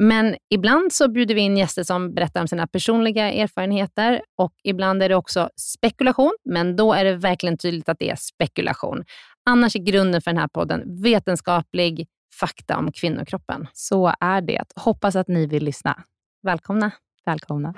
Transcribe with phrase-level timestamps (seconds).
[0.00, 5.02] Men ibland så bjuder vi in gäster som berättar om sina personliga erfarenheter och ibland
[5.02, 9.04] är det också spekulation, men då är det verkligen tydligt att det är spekulation.
[9.50, 12.06] Annars är grunden för den här podden vetenskaplig
[12.40, 13.66] fakta om kvinnokroppen.
[13.72, 14.64] Så är det.
[14.76, 16.02] Hoppas att ni vill lyssna.
[16.42, 16.90] Välkomna.
[17.26, 17.74] Välkomna.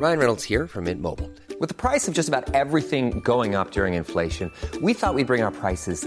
[0.00, 1.28] Ryan Reynolds here from Mint Mobile.
[1.60, 5.44] With the price of just about everything going up during inflation, we thought we'd bring
[5.44, 6.06] our prices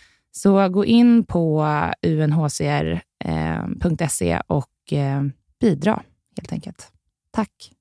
[0.31, 1.65] Så gå in på
[2.07, 3.01] unhcr.se
[4.31, 5.21] eh, och eh,
[5.59, 6.03] bidra
[6.37, 6.91] helt enkelt.
[7.31, 7.71] Tack.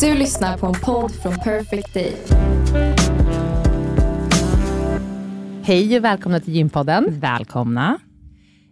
[0.00, 2.16] Du lyssnar på en podd från Perfect Day.
[5.62, 7.20] Hej och välkomna till Gympodden.
[7.20, 7.98] Välkomna.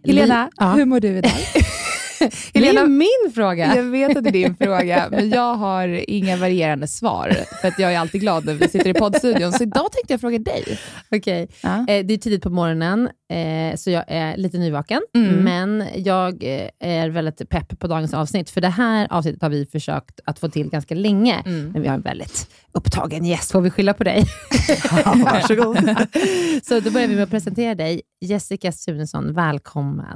[0.05, 0.73] Helena, ja.
[0.73, 1.31] hur mår du idag?
[2.53, 3.75] Det Helena, är min fråga.
[3.75, 7.35] jag vet att det är din fråga, men jag har inga varierande svar.
[7.61, 9.51] För att jag är alltid glad när vi sitter i poddstudion.
[9.51, 10.79] Så idag tänkte jag fråga dig.
[11.11, 11.47] Okej.
[11.61, 11.77] Ja.
[11.87, 15.01] Eh, det är tidigt på morgonen, eh, så jag är lite nyvaken.
[15.15, 15.43] Mm.
[15.43, 19.65] Men jag eh, är väldigt pepp på dagens avsnitt, för det här avsnittet har vi
[19.65, 21.43] försökt att få till ganska länge.
[21.45, 21.69] Mm.
[21.69, 23.51] Men vi har en väldigt upptagen gäst.
[23.51, 24.23] Får vi skylla på dig?
[25.05, 25.77] Varsågod.
[26.63, 28.01] så då börjar vi med att presentera dig.
[28.21, 30.15] Jessica Sunesson, välkommen.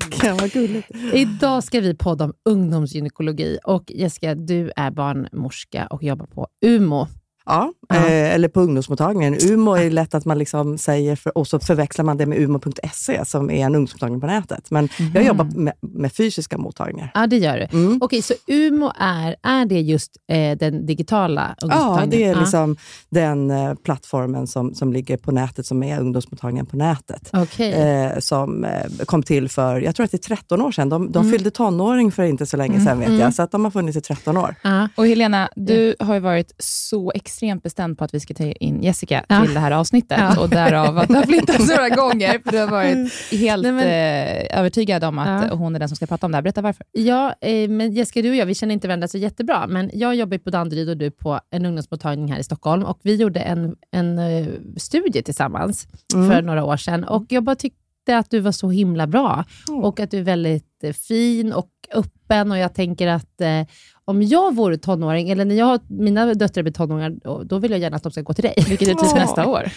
[0.00, 0.88] Tack, vad gulligt.
[1.14, 3.58] Idag ska vi podda om ungdomsgynekologi.
[3.64, 7.06] Och Jessica, du är barnmorska och jobbar på UMO.
[7.46, 7.96] Ja, Ja.
[7.96, 9.36] Eh, eller på ungdomsmottagningen.
[9.50, 13.24] Umo är lätt att man liksom säger, för, och så förväxlar man det med umo.se
[13.24, 14.70] som är en ungdomsmottagning på nätet.
[14.70, 17.10] Men jag jobbar med, med fysiska mottagningar.
[17.14, 17.78] Ja, det gör du.
[17.78, 17.98] Mm.
[18.02, 22.10] Okej, så UMO är, är det just eh, den digitala Ja, ungdomsmottagningen?
[22.10, 22.76] det är liksom
[23.08, 27.30] den eh, plattformen som, som ligger på nätet, som är ungdomsmottagningen på nätet.
[27.32, 27.72] Okej.
[27.72, 28.70] Eh, som eh,
[29.06, 30.88] kom till för, jag tror att det är 13 år sedan.
[30.88, 31.32] De, de Mm.
[31.32, 33.34] fyllde tonåring för inte så länge sedan, vet jag.
[33.34, 34.54] Så att de har funnits i 13 år.
[34.62, 34.88] Ja.
[34.96, 38.82] Och Helena, du har ju varit så extremt bestämd på att vi ska ta in
[38.82, 39.44] Jessica Ja.
[39.44, 40.18] till det här avsnittet.
[40.20, 40.40] Ja.
[40.40, 42.38] Och därav att det har flyttats några gånger.
[42.44, 43.84] För du har varit helt Nej, men-
[44.48, 45.54] eh, övertygad om att Ja.
[45.56, 46.42] hon är den som ska prata om det här.
[46.42, 46.86] Berätta varför.
[46.92, 50.14] Ja, eh, men Jessica, du och jag, vi känner inte varandra så jättebra, men jag
[50.14, 52.82] jobbar på Danderyd och du på en ungdomsmottagning här i Stockholm.
[52.84, 54.46] Och vi gjorde en, en eh,
[54.76, 57.78] studie tillsammans för några år sedan och jag bara tyckte
[58.18, 59.44] att du var så himla bra
[59.82, 63.62] och att du är väldigt eh, fin och öppen och jag tänker att eh,
[64.10, 67.80] om jag vore tonåring, eller när jag, mina döttrar blir tonåringar, då, då vill jag
[67.80, 68.54] gärna att de ska gå till dig.
[68.68, 69.70] Vilket är typ nästa år.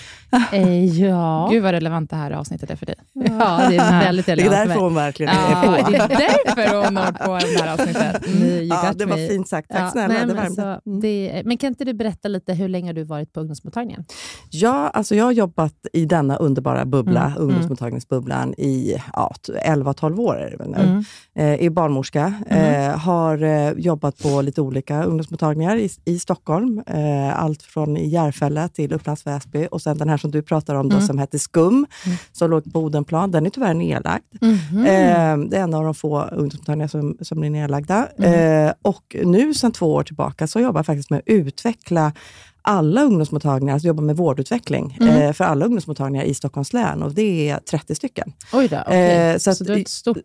[0.53, 1.47] Eh, ja.
[1.51, 2.95] Gud vad relevant det här avsnittet är för dig.
[3.13, 4.77] ja, det är väldigt Det är relevant för därför mig.
[4.83, 5.89] hon verkligen Ja, är på.
[5.91, 6.07] det är
[6.55, 8.27] därför hon når på det här avsnittet.
[8.27, 8.43] Mm.
[8.47, 9.27] You Ja, det var me.
[9.27, 9.69] fint sagt.
[9.71, 10.99] Tack Ja, snälla, nej, det men, alltså, Mm.
[11.01, 14.05] det, men kan inte du berätta lite hur länge har du varit på ungdomsmottagningen?
[14.49, 19.33] Ja, alltså jag har jobbat i denna underbara bubbla, Mm, ungdomsmottagningsbubblan, i ja,
[19.65, 20.77] 11-12 år är det väl nu.
[20.77, 21.03] Mm.
[21.35, 26.81] Eh, är barnmorska, eh, har eh, jobbat på lite olika ungdomsmottagningar i, i Stockholm.
[26.87, 30.89] Eh, allt från Järfälla till Upplands Väsby och sen den här som du pratar om
[30.89, 31.07] då, Mm.
[31.07, 31.85] som hette Skum,
[32.31, 33.31] som låg på Odenplan.
[33.31, 34.23] Den är tyvärr nedlagd.
[34.41, 34.85] Mhm.
[34.85, 38.07] Eh, det är en av de få ungdomsmottagningar som, som blir nedlagda.
[38.17, 38.67] Mm.
[38.67, 42.11] Eh, och nu sedan två år tillbaka så jobbar jag faktiskt med att utveckla
[42.63, 45.33] alla ungdomsmottagningar, alltså jobba med vårdutveckling Mm.
[45.33, 48.33] för alla ungdomsmottagningar i Stockholms län och det är 30 stycken.
[48.53, 49.31] Oj då, okej.
[49.31, 50.17] Eh, så så, att du har ett stort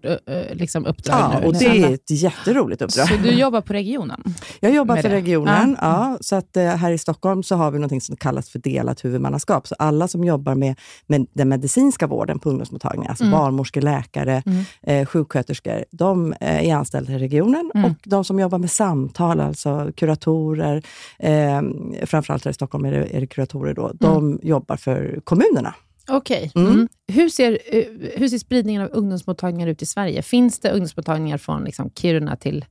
[0.52, 1.46] liksom uppdrag Ja, nu?
[1.46, 3.08] och med det är ett jätteroligt uppdrag.
[3.08, 4.22] Så du jobbar på regionen?
[4.60, 5.14] Jag jobbar för det?
[5.14, 6.18] regionen, ja.
[6.20, 9.66] så att, eh, här i Stockholm så har vi något som kallas för delat huvudmannaskap.
[9.66, 14.42] Så alla som jobbar med, med den medicinska vården på ungdomsmottagningar, alltså barnmorskor, läkare,
[14.82, 17.70] eh, sjuksköterskor, de är anställda i regionen.
[17.84, 20.82] Och de som jobbar med samtal, alltså kuratorer,
[21.18, 21.62] eh,
[22.28, 25.74] framförallt här i Stockholm är det, är det kuratorer då, de jobbar för kommunerna.
[26.08, 26.52] Okej.
[26.54, 26.72] Mm.
[26.72, 26.88] Mm.
[27.12, 27.84] Hur, ser, eh,
[28.16, 30.22] hur ser spridningen av ungdomsmottagningar ut i Sverige?
[30.22, 32.64] Finns det ungdomsmottagningar från liksom Kiruna till...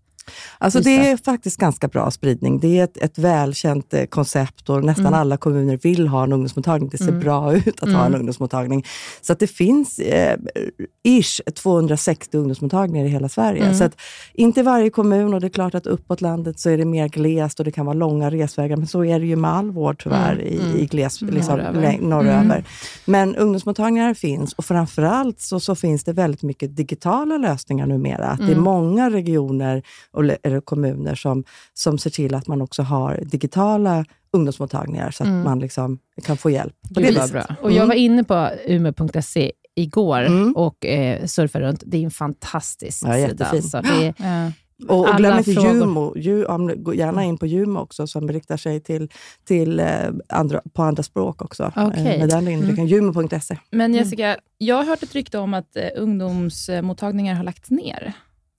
[0.58, 2.60] Alltså det är faktiskt ganska bra spridning.
[2.60, 6.90] Det är ett, ett välkänt eh, koncept och nästan alla kommuner vill ha en ungdomsmottagning.
[6.90, 8.86] Det ser bra ut att ha en ungdomsmottagning.
[9.22, 10.38] Så att det finns eh,
[11.04, 13.74] ish 260 ungdomsmottagningar i hela Sverige.
[13.76, 13.98] Så att
[14.34, 17.60] inte varje kommun och det är klart att uppåt landet så är det mer glest
[17.60, 18.78] och det kan vara långa resvägar.
[18.78, 21.98] Men så är det ju med all vård tyvärr i, i gles, liksom, Norröver.
[22.02, 22.64] norröver.
[23.06, 28.26] Men ungdomsmottagningar finns och framförallt så, så finns det väldigt mycket digitala lösningar numera.
[28.26, 29.84] Att Det är många regioner
[30.44, 31.44] eller kommuner som,
[31.74, 36.50] som ser till att man också har digitala ungdomsmottagningar så att man liksom kan få
[36.50, 37.32] hjälp det Gud, vad viset.
[37.48, 37.56] bra.
[37.62, 40.54] Och jag var inne på umeå.se igår Mm.
[40.56, 41.84] och eh, surfade runt.
[41.86, 43.28] Det är en fantastisk Ja, sida.
[43.28, 43.58] jättefin.
[43.58, 43.82] Alltså.
[43.82, 44.54] Det är.
[44.88, 45.74] Och, och glöm inte frågor.
[45.74, 46.14] Jumo.
[46.18, 49.10] Ju, gå gärna in på Jumo också som riktar sig till,
[49.48, 49.88] till eh,
[50.30, 51.72] andra, på andra språk också.
[51.76, 52.88] Eh, med den inriktningen.
[52.88, 53.58] Jumo.se.
[53.72, 58.14] Men Jessica, jag har hört ett rykte om att eh, ungdomsmottagningar har lagts ner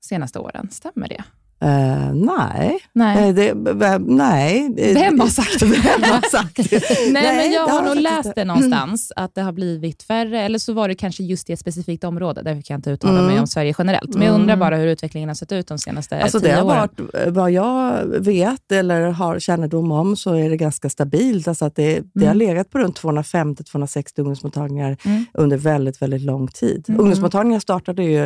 [0.05, 0.69] senaste åren.
[0.73, 1.25] Stämmer det?
[1.61, 2.79] Eh, nej.
[2.93, 3.29] Nej.
[3.29, 4.75] Eh, det, v- nej.
[4.79, 5.67] Eh, Vem har sagt det?
[5.67, 6.83] Vem har sagt det?
[7.12, 8.41] Nej, men jag det har nog läst inte.
[8.41, 11.61] det någonstans, att det har blivit färre, eller så var det kanske just i ett
[11.61, 12.43] specifikt område.
[12.43, 13.41] Därför kan jag inte uttala mig Mm.
[13.41, 14.15] om Sverige generellt.
[14.15, 16.65] Men jag undrar bara hur utvecklingen har sett ut de senaste Alltså det tio har
[16.65, 16.88] åren.
[17.12, 21.49] varit, vad jag vet eller har kännedom om, så är det ganska stabilt.
[21.49, 25.25] Alltså att det, det har legat på runt 250-260 ungdomsmottagningar Mm.
[25.35, 26.85] under väldigt, väldigt lång tid.
[26.88, 28.25] Ungdomsmottagningar startade ju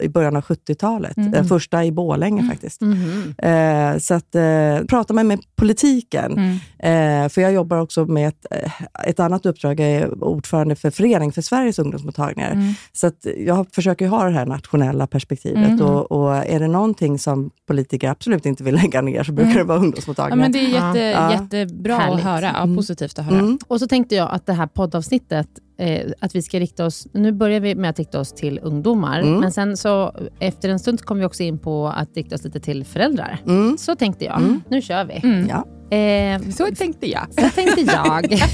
[0.00, 1.12] i början av 70-talet.
[1.16, 2.71] Den första i Borlänge faktiskt.
[2.80, 3.34] Mhm.
[3.38, 6.32] Eh, så att eh, prata med mig politiken.
[6.32, 7.24] Mm.
[7.24, 8.72] Eh, för jag jobbar också med ett, eh,
[9.08, 9.80] ett annat uppdrag.
[9.80, 12.50] Jag är ordförande för Förening för Sveriges ungdomsmottagningar.
[12.52, 12.74] Mm.
[12.92, 15.68] Så att jag försöker ha det här nationella perspektivet.
[15.68, 15.80] Mm.
[15.86, 19.64] Och, och är det någonting som politiker absolut inte vill lägga ner så brukar det
[19.64, 20.36] vara Ja, ungdomsmottagningar.
[20.44, 21.32] men det är jätte, Ja.
[21.32, 22.18] jättebra Härligt.
[22.18, 22.50] att höra.
[22.66, 23.38] Ja, positivt att höra.
[23.38, 23.58] Mm.
[23.68, 25.48] Och så tänkte jag att det här poddavsnittet
[25.78, 27.06] eh, att vi ska rikta oss...
[27.12, 29.40] Nu börjar vi med att rikta oss till ungdomar, Mm.
[29.40, 32.60] men sen så efter en stund kommer vi också in på att rikta oss lite
[32.60, 33.38] till föräldrar.
[33.46, 33.78] Mm.
[33.78, 34.60] Så tänkte jag.
[34.68, 35.46] Nu kör vi.
[35.48, 35.66] Ja.
[35.96, 37.26] Eh, Så tänkte jag.
[37.34, 38.38] så tänkte jag.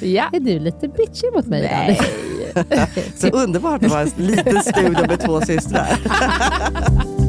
[0.00, 0.24] Ja.
[0.32, 1.98] Är du lite bitchy mot mig idag?
[3.16, 5.88] Så underbart att vara en liten studio med två systrar.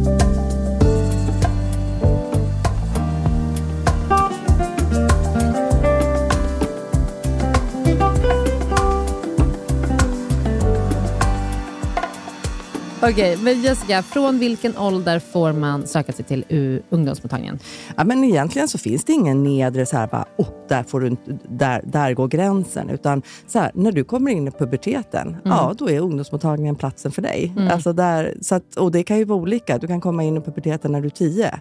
[13.03, 16.45] Okej, men Jessica, från vilken ålder får man söka sig till
[16.89, 17.59] ungdomsmottagningen?
[17.97, 21.17] Ja, men egentligen så finns det ingen nedre så här, bara, oh, där, får du,
[21.49, 22.89] där, där går gränsen.
[22.89, 27.21] Utan så här, när du kommer in i puberteten, ja då är ungdomsmottagningen platsen för
[27.21, 27.53] dig.
[27.71, 29.77] Alltså där, så att, och det kan ju vara olika.
[29.77, 31.59] Du kan komma in i puberteten när du är 10.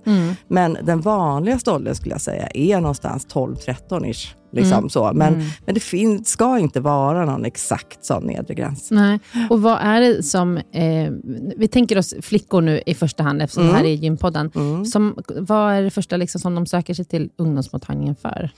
[0.48, 4.34] Men den vanligaste åldern skulle jag säga är någonstans 12-13-ish.
[4.52, 5.12] Liksom så.
[5.14, 8.90] Men, men det fin- ska inte vara någon exakt sån nedre gräns.
[8.90, 9.18] Nej.
[9.50, 10.56] Och vad är det som...
[10.56, 11.10] Eh,
[11.56, 14.50] vi tänker oss flickor nu i första hand, eftersom det här är gympodden.
[14.86, 18.50] Som, vad är det första liksom som de söker sig till ungdomsmottagningen för?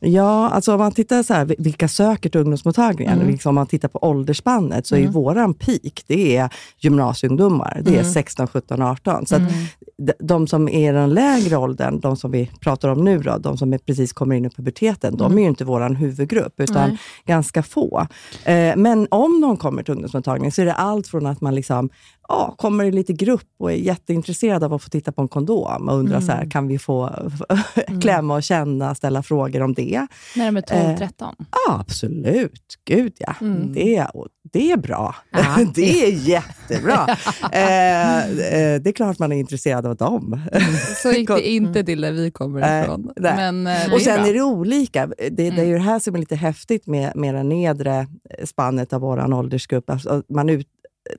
[0.00, 3.88] Ja, alltså om man tittar så här, vilka söker till ungdomsmottagningen, liksom om man tittar
[3.88, 7.80] på åldersspannet, så är ju våran peak, det är gymnasieungdomar.
[7.84, 9.26] Det är 16, 17, 18.
[9.26, 9.42] Så att
[10.18, 13.56] de- som är i den lägre åldern, de som vi pratar om nu, då, de
[13.58, 18.06] som precis kommer in i puberteten, de är ju inte våran huvudgrupp, utan ganska få.
[18.44, 21.90] Eh, men om de kommer till ungdomsmottagningen så är det allt från att man liksom
[22.28, 25.88] ja, kommer i lite grupp och är jätteintresserad av att få titta på en kondom
[25.88, 27.10] och undrar så här, kan vi få
[28.02, 30.06] klämma och känna, ställa frågor om det?
[30.36, 31.08] När de är 12-13.
[31.18, 31.34] Ja,
[31.80, 32.74] absolut.
[32.84, 33.34] Gud ja.
[33.74, 35.14] Det, är- och det är bra.
[35.30, 35.56] Ja.
[35.74, 37.06] det är jättebra.
[37.52, 40.40] eh, eh, det är klart man är intresserad av dem.
[41.02, 43.10] Så gick det inte till där vi kommer ifrån.
[43.16, 45.06] Men eh, det och sen är det olika.
[45.06, 48.06] Det, det är ju det här som är lite häftigt med, med det nedre
[48.44, 49.90] spannet av vår åldersgrupp.
[49.90, 50.66] Alltså, man ut,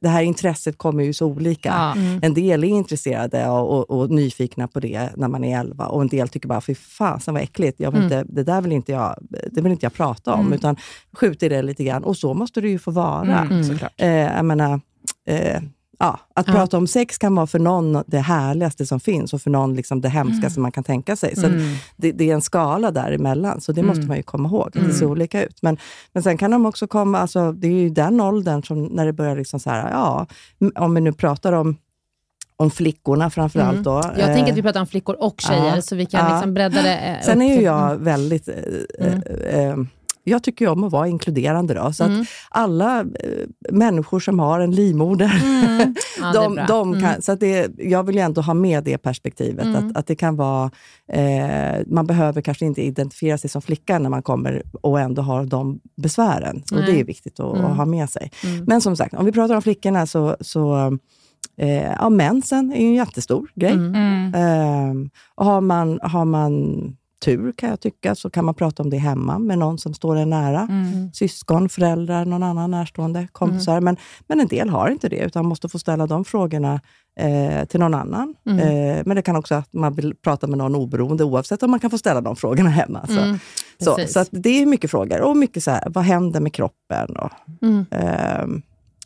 [0.02, 1.70] det här intresset kommer ju så olika.
[1.70, 1.96] Ja.
[2.22, 6.02] En del är intresserade och, och, och nyfikna på det när man är 11 och
[6.02, 8.92] en del tycker bara, fy fasen vad äckligt, jag vill inte, det där vill inte
[8.92, 9.16] jag,
[9.52, 10.76] det vill inte jag prata om, utan
[11.14, 12.04] skjuter det lite grann.
[12.04, 13.64] Och så måste det ju få vara.
[13.64, 13.94] såklart.
[13.98, 14.82] Eh, jag menar,
[15.28, 15.62] eh,
[16.00, 19.50] ja, att prata om sex kan vara för någon det härligaste som finns och för
[19.50, 21.36] någon liksom det hemskaste man kan tänka sig.
[21.36, 21.48] Så
[21.96, 24.70] det, det är en skala däremellan, så det måste man ju komma ihåg.
[24.74, 25.62] Det ser olika ut.
[25.62, 25.78] Men,
[26.14, 29.14] men sen kan de också komma, alltså, det är ju den åldern som när det
[29.14, 30.28] börjar, liksom så här, ja,
[30.76, 31.78] om vi nu pratar om
[32.58, 33.84] om flickorna framför allt.
[33.84, 36.26] Då, Jag tänker eh, att vi pratar om flickor och tjejer, ja, så vi kan
[36.26, 36.34] ja.
[36.34, 36.96] liksom bredda det.
[36.96, 38.48] eh, Sen är ju jag väldigt...
[38.48, 38.56] Eh,
[39.08, 39.78] eh, eh,
[40.24, 41.74] jag tycker om att vara inkluderande.
[41.74, 42.22] Då, så Mm.
[42.22, 43.06] att alla eh,
[43.72, 45.96] människor som har en livmoder, Mm.
[46.22, 47.22] Ja, de, de kan, Mm.
[47.22, 49.76] så att det, jag vill ju ändå ha med det perspektivet.
[49.76, 50.72] Att, att det kan vara...
[51.14, 55.46] Eh, man behöver kanske inte identifiera sig som flicka när man kommer och ändå har
[55.46, 56.64] de besvären.
[56.72, 56.78] Och.
[56.78, 58.32] Det är viktigt att, att ha med sig.
[58.44, 58.66] Mm.
[58.68, 60.36] Men som sagt, om vi pratar om flickorna så...
[60.42, 60.98] så
[61.58, 63.72] eh, ja, mensen är ju en jättestor grej.
[63.72, 65.10] Mm.
[65.36, 66.54] Och har man, har man
[67.26, 70.16] tur kan jag tycka, så kan man prata om det hemma med någon som står
[70.16, 70.68] en nära.
[70.70, 71.14] Mm.
[71.14, 73.82] Syskon, föräldrar, någon annan närstående, kompisar.
[73.82, 73.98] Men,
[74.28, 76.82] men en del har inte det, utan måste få ställa de frågorna
[77.20, 78.36] eh, till någon annan.
[78.50, 81.80] Eh, men det kan också att man vill prata med någon oberoende, oavsett om man
[81.80, 83.08] kan få ställa de frågorna hemma.
[83.08, 83.40] Så, Mm,
[83.80, 85.22] så, så det är mycket frågor.
[85.22, 87.16] Och mycket så här, vad händer med kroppen?
[87.16, 87.86] Och, Mm.
[87.92, 88.62] ehm,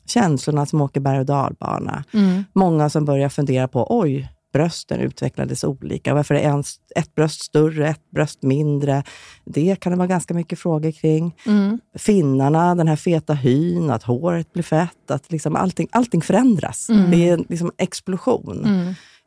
[0.05, 2.03] känslorna som åker berg och dalbana.
[2.13, 2.43] Mm.
[2.53, 6.13] Många som börjar fundera på, oj, brösten utvecklades olika.
[6.13, 6.63] Varför är en,
[6.95, 9.03] ett bröst större, ett bröst mindre?
[9.45, 11.35] Det kan det vara ganska mycket frågor kring.
[11.45, 11.79] Mm.
[11.97, 16.89] Finnarna, den här feta hyn, att håret blir fett, att liksom allting, allting förändras.
[16.89, 17.11] Mm.
[17.11, 18.67] Det är en liksom explosion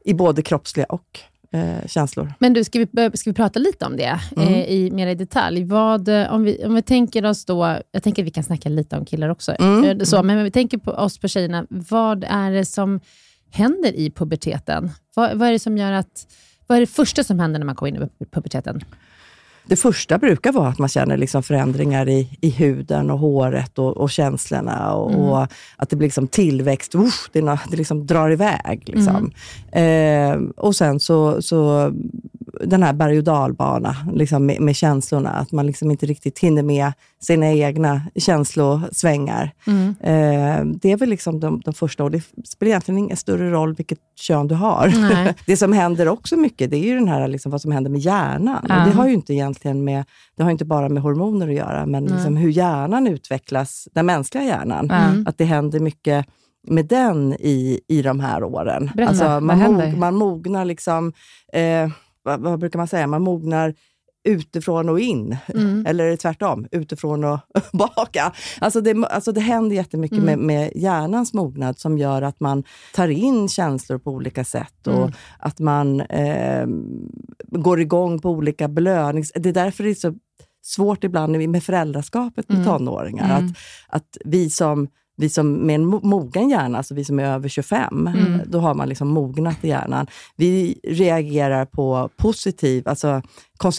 [0.05, 1.21] i både kroppsliga och
[1.53, 2.33] eh, känslor.
[2.39, 4.49] Men du, ska vi, ska vi prata lite om det Mm.
[4.49, 5.65] eh, i, mer i detalj?
[5.65, 8.69] Vad, eh, om, vi, om vi tänker oss då, jag tänker att vi kan snacka
[8.69, 9.85] lite om killar också, Mm.
[10.01, 13.01] eh, så, men om vi tänker på oss på tjejerna, vad är det som
[13.51, 14.91] händer i puberteten?
[15.15, 16.27] Vad, vad är det som gör att,
[16.67, 18.81] vad är det första som händer när man kommer in i puberteten?
[19.69, 23.97] Det första brukar vara att man känner liksom förändringar i, i huden och håret och,
[23.97, 24.93] och känslorna.
[24.93, 28.83] Och, och att det blir liksom tillväxt, usch, det, det liksom drar iväg.
[28.87, 29.31] Liksom.
[29.73, 31.93] Eh, och sen så, så
[32.65, 35.31] den här berg och dalbana liksom med, med känslorna.
[35.31, 39.53] Att man liksom inte riktigt hinner med sina egna känslosvängar.
[40.01, 43.75] Eh, det är väl liksom de, de första, och det spelar egentligen ingen större roll
[43.75, 44.93] vilket kön du har.
[44.97, 45.35] Nej.
[45.47, 48.01] Det som händer också mycket, det är ju den här, liksom, vad som händer med
[48.01, 48.67] hjärnan.
[48.69, 48.81] Ja.
[48.81, 50.05] Och det har ju inte egentligen med,
[50.37, 54.45] det har inte bara med hormoner att göra, men liksom hur hjärnan utvecklas, den mänskliga
[54.45, 54.91] hjärnan.
[54.91, 55.27] Mm.
[55.27, 56.27] Att det händer mycket
[56.67, 58.91] med den i, i de här åren.
[59.07, 59.87] Alltså, vad man, händer?
[59.87, 61.13] mog, man mognar liksom,
[61.53, 61.89] eh,
[62.27, 63.75] vad, vad brukar man säga, man mognar
[64.29, 65.37] utifrån och in.
[65.55, 65.87] Mm.
[65.87, 66.67] Eller tvärtom?
[66.71, 67.39] Utifrån och
[67.73, 68.33] baka.
[68.61, 70.27] Alltså det, alltså det händer jättemycket Mm.
[70.27, 72.65] med, med hjärnans mognad som gör att man
[72.95, 75.13] tar in känslor på olika sätt och Mm.
[75.39, 76.67] att man eh,
[77.51, 79.33] går igång på olika belönings...
[79.35, 80.15] Det är därför det är så
[80.63, 82.69] svårt ibland med föräldraskapet med Mm.
[82.69, 83.37] tonåringar.
[83.39, 83.57] Att,
[83.89, 87.49] att vi som vi som med en mo- mogen hjärna, alltså vi som är över
[87.49, 88.41] 25, Mm.
[88.47, 90.07] då har man liksom mognat i hjärnan.
[90.37, 93.23] Vi reagerar på positiv, alltså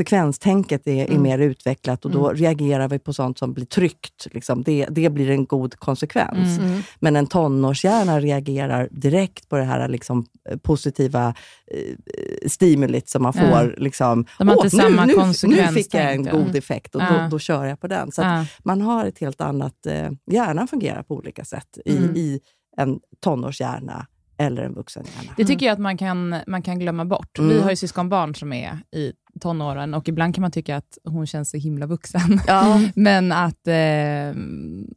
[0.01, 1.21] konsekvenstänket är, är Mm.
[1.23, 4.27] mer utvecklat och då reagerar vi på sånt som blir tryggt.
[4.31, 4.63] Liksom.
[4.63, 6.59] Det, det blir en god konsekvens.
[6.59, 6.81] Mm.
[6.99, 10.25] Men en tonårshjärna reagerar direkt på det här liksom,
[10.61, 11.33] positiva
[11.73, 13.75] eh, stimulit som man får.
[13.77, 15.13] Liksom, De har "Åh, inte nu, samma nu,
[15.47, 18.11] nu fick jag en då." god effekt och då, då kör jag på den.
[18.11, 18.21] Så
[18.63, 19.85] man har ett helt annat...
[19.85, 22.15] Eh, hjärnan fungerar på olika sätt i, Mm.
[22.15, 22.39] i
[22.77, 24.07] en tonårshjärna
[24.37, 25.33] eller en vuxenhjärna.
[25.37, 27.39] Det tycker jag att man kan, man kan glömma bort.
[27.39, 27.49] Mm.
[27.49, 31.27] Vi har ju syskonbarn som är i tonåren och ibland kan man tycka att hon
[31.27, 32.41] känns så himla vuxen.
[32.47, 32.81] Ja.
[32.95, 33.75] Men att, eh,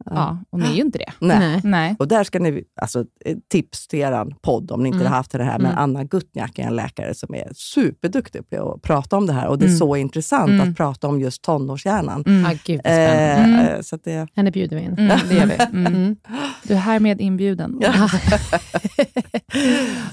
[0.05, 1.11] ja, hon är ju inte det.
[1.19, 1.61] Nej.
[1.63, 1.95] Nej.
[1.99, 5.07] Och där ska ni, alltså ett tips till er podd om ni inte Mm.
[5.11, 5.83] har haft det här, men Mm.
[5.83, 9.57] Anna Gutniak är en läkare som är superduktig på att prata om det här och
[9.57, 9.77] det är Mm.
[9.79, 10.69] så intressant Mm.
[10.69, 12.23] att prata om just tonårshjärnan.
[12.27, 12.45] Mm.
[12.45, 12.81] Ah, gud.
[12.83, 13.83] Eh, Mm.
[13.83, 14.93] Så att det, Henne bjuder vi in.
[14.97, 15.53] Mm, det gör vi.
[15.73, 15.85] Mm.
[15.95, 16.15] Mm.
[16.63, 17.79] Du är härmed inbjuden.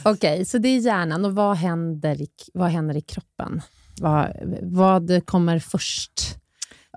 [0.03, 1.25] Okej, så det är hjärnan.
[1.25, 3.61] Och vad händer i, vad händer i kroppen?
[4.01, 4.29] Vad,
[4.63, 6.13] vad kommer först?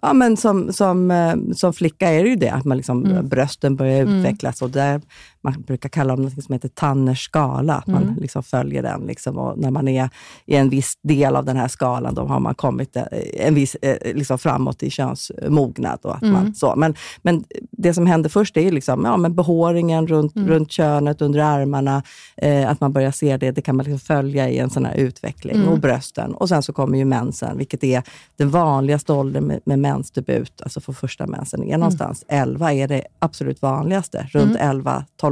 [0.01, 3.27] Ja, men som, som, eh, som flicka är det ju det, att man liksom, Mm.
[3.27, 4.15] brösten börjar Mm.
[4.19, 4.61] utvecklas.
[4.61, 5.01] Och där,
[5.43, 8.15] man brukar kalla det något som heter Tanners skala, att man Mm.
[8.15, 9.01] liksom följer den.
[9.01, 10.09] Liksom, och när man är
[10.45, 13.75] i en viss del av den här skalan, då har man kommit eh, en viss,
[13.75, 15.99] eh, liksom framåt i könsmognad.
[16.03, 16.33] Och att Mm.
[16.33, 16.75] man, så.
[16.75, 20.47] Men, men det som händer först är liksom, ja, men behåringen runt, Mm.
[20.47, 22.03] runt könet, under armarna,
[22.37, 23.51] eh, att man börjar se det.
[23.51, 25.55] Det kan man liksom följa i en sån här utveckling.
[25.55, 25.67] Mm.
[25.67, 26.33] Och brösten.
[26.33, 28.03] Och sen så kommer ju mensen, vilket är
[28.37, 33.03] den vanligaste åldern med, med mensdebut, alltså för första mensen, är någonstans 11 är det
[33.19, 34.57] absolut vanligaste, runt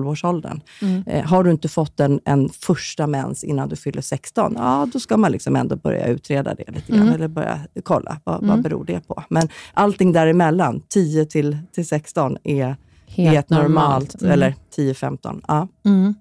[0.04, 0.62] 11-12-årsåldern.
[0.82, 1.04] Mm.
[1.08, 5.00] Eh, har du inte fått en, en första mens innan du fyller 16, ja då
[5.00, 7.14] ska man liksom ändå börja utreda det lite grann, Mm.
[7.14, 8.50] eller börja kolla vad, Mm.
[8.50, 9.24] vad beror det på.
[9.30, 12.76] Men allting däremellan, 10 till, till 16, är
[13.08, 14.32] Helt, helt normalt, Mm.
[14.34, 15.42] eller 10-15.
[15.48, 15.68] Ja.
[15.86, 16.16] Mm.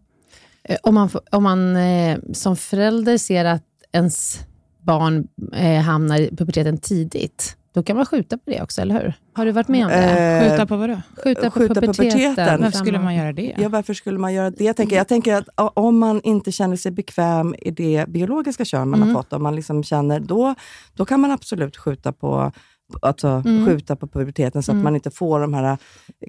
[0.64, 4.40] Eh, Om man, om man eh, som förälder ser att ens
[4.82, 9.14] barn eh, hamnar i puberteten tidigt, då kan man skjuta på det också, eller hur?
[9.32, 9.96] Har du varit med om det?
[10.44, 11.00] Eh, Skjuta på vad då?
[11.24, 12.10] Skjuta på skjuta på puberteten.
[12.20, 12.62] puberteten.
[12.62, 13.54] Varför skulle man göra det?
[13.58, 14.64] Ja, varför skulle man göra det?
[14.64, 18.88] Jag tänker, jag tänker att om man inte känner sig bekväm i det biologiska kön
[18.88, 19.14] man Mm.
[19.14, 20.54] har fått, om man liksom känner, då,
[20.94, 22.52] då kan man absolut skjuta på
[23.02, 23.66] Alltså Mm.
[23.66, 24.84] skjuta på puberteten så att Mm.
[24.84, 25.78] man inte får de här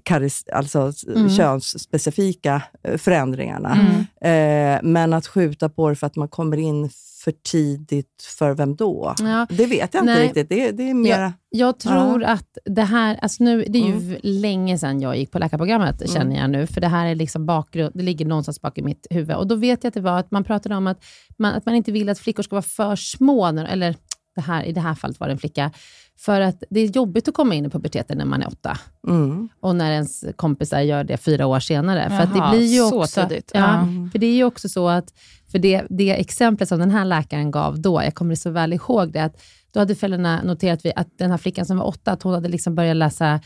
[0.04, 1.30] karis, alltså Mm.
[1.30, 3.78] könsspecifika eh, förändringarna.
[4.22, 4.76] Mm.
[4.76, 6.90] Eh, men att skjuta på det för att man kommer in
[7.24, 9.14] för tidigt, för vem då?
[9.20, 9.48] Ja.
[9.50, 10.24] Det vet jag inte Nej.
[10.24, 10.50] riktigt.
[10.50, 11.34] Det, det är mera...
[11.50, 14.18] Jag tror att det här, alltså nu, det är ju Mm.
[14.24, 17.92] länge sedan jag gick på läkarprogrammet, känner jag nu, för det här är liksom bakgrund,
[17.96, 19.36] det ligger någonstans bak i mitt huvud.
[19.36, 21.04] Och då vet jag att det var att man pratade om att
[21.38, 23.96] man, att man inte vill att flickor ska vara för små, när, eller
[24.40, 25.72] det här, i det här fallet var det en flicka,
[26.18, 28.78] för att det är jobbigt att komma in i puberteten när man är åtta.
[29.08, 29.50] Mm.
[29.60, 32.10] Och när ens kompisar gör det fyra år senare.
[32.10, 33.52] för att Jaha, det blir ju så också, tidigt.
[33.54, 34.10] Ja, Ja.
[34.12, 35.14] För det är ju också så att,
[35.52, 39.12] för det, det exemplet som den här läkaren gav då, jag kommer så väl ihåg
[39.12, 42.24] det, att då hade föräldrarna noterat vi, att den här flickan som var åtta, att
[42.24, 43.40] hon hade liksom börjat läsa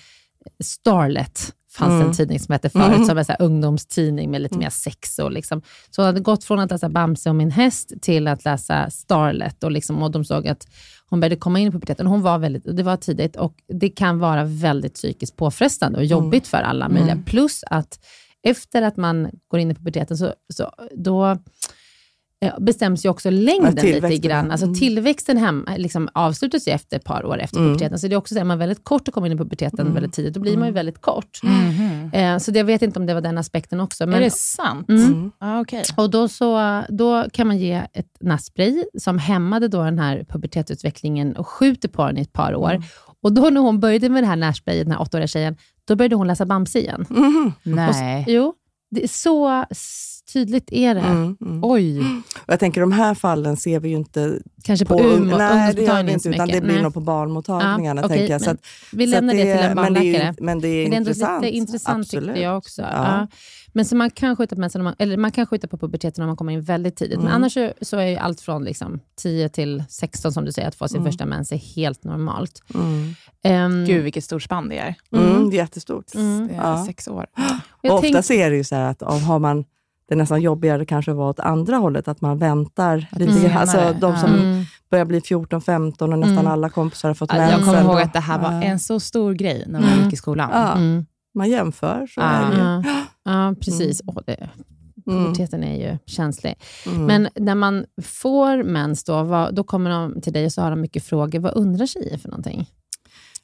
[0.63, 2.07] Starlet, fanns Mm.
[2.07, 3.05] en tidning som hette förut, Mm.
[3.05, 5.19] som en så ungdomstidning med lite mer sex.
[5.19, 5.62] Och liksom.
[5.89, 9.63] Så hon hade gått från att läsa Bamse och min häst till att läsa Starlet.
[9.63, 10.67] Och, liksom, och de såg att
[11.05, 12.07] hon började komma in i puberteten.
[12.07, 16.47] Hon var väldigt, det var tidigt och det kan vara väldigt psykiskt påfrestande och jobbigt
[16.47, 17.17] för alla möjliga.
[17.25, 17.99] Plus att
[18.43, 21.38] efter att man går in i puberteten, så, så, då
[22.60, 24.51] bestäms ju också längden Ja, lite grann.
[24.51, 24.79] Alltså mm.
[24.79, 27.69] tillväxten hem, liksom avslutas ju efter ett par år efter Mm.
[27.69, 27.99] puberteten.
[27.99, 29.93] Så det är också så, är man väldigt kort och kommer in i puberteten Mm.
[29.93, 31.39] väldigt tidigt, då blir man ju väldigt kort.
[31.43, 32.10] Mhm.
[32.13, 34.06] Eh, så det, jag vet inte om det var den aspekten också.
[34.06, 34.89] Men, är det sant?
[34.89, 35.32] Mm.
[35.39, 35.84] Ja, okej.
[35.97, 41.36] och då, så, då kan man ge ett nattspray som hämmade då den här pubertetsutvecklingen
[41.36, 42.69] och skjuter på den i ett par år.
[42.71, 42.84] Mm.
[43.21, 45.56] Och då när hon började med det här närsprayet, den här åttaåriga tjejen,
[45.88, 47.06] då började hon läsa Bamse igen.
[47.10, 47.53] Mhm.
[47.65, 48.25] Och, Nej.
[48.27, 48.53] jo,
[48.91, 49.65] det är så
[50.33, 51.01] tydligt är det.
[51.01, 51.38] Mm.
[51.41, 51.59] Mm.
[51.63, 51.99] Oj.
[51.99, 52.05] Och
[52.53, 55.81] jag tänker de här fallen ser vi ju inte Kanske på, på, Umeå, nej, det
[55.81, 56.62] gör vi ungdomsmottagningen inte, utan mycket.
[56.62, 56.83] det blir Nej.
[56.83, 58.01] nog på barnmottagningarna.
[58.01, 58.41] Ja, tänker jag.
[58.41, 58.62] Så men att,
[58.93, 60.36] Vi så lämnar att det till en men det är, barnläkare.
[60.39, 61.43] men det är Men det är ändå intressant.
[61.43, 62.25] lite intressant Absolut.
[62.29, 62.81] tyckte jag också.
[62.81, 62.88] Ja.
[62.91, 63.27] Ja.
[63.75, 66.27] Men så man kan skjuta på mensen, man, eller man kan skjuta på puberteten om
[66.27, 67.17] man kommer in väldigt tidigt.
[67.17, 67.36] Men Mm.
[67.36, 70.75] annars så, så är ju allt från liksom 10 till 16 som du säger, att
[70.75, 71.12] få sin Mm.
[71.12, 72.63] första mens är helt normalt.
[72.75, 73.13] Mm.
[73.43, 74.95] Ehm, Gud, vilket stort spann det är.
[75.15, 75.49] Mm.
[75.49, 76.15] Det är jättestort.
[76.15, 76.47] Mm.
[76.47, 76.86] Det är Ja.
[76.86, 77.25] sex år.
[77.83, 79.63] Och ofta tänk- är det ju så här att om har man
[80.13, 83.58] det är nästan jobbigare kanske var åt andra hållet, att man väntar lite grann.
[83.58, 84.63] Alltså, de som Mm.
[84.91, 86.47] börjar bli 14-15 och nästan Mm.
[86.52, 87.60] alla kompisar har fått Ja, mensen.
[87.60, 90.04] Jag kommer ihåg att det här var en så stor grej när man Mm.
[90.06, 90.49] gick i skolan.
[90.54, 91.06] Ja, Mm.
[91.36, 92.84] man jämför, så är det.
[93.26, 94.02] Ja, precis.
[94.08, 94.49] Åh, det,
[95.08, 95.23] Mm.
[95.26, 96.56] puberteten är ju känslig.
[96.86, 97.06] Mm.
[97.06, 100.69] Men när man får mens, då, vad, då kommer de till dig och så har
[100.69, 101.39] de mycket frågor.
[101.39, 102.65] Vad undrar tjejer för någonting?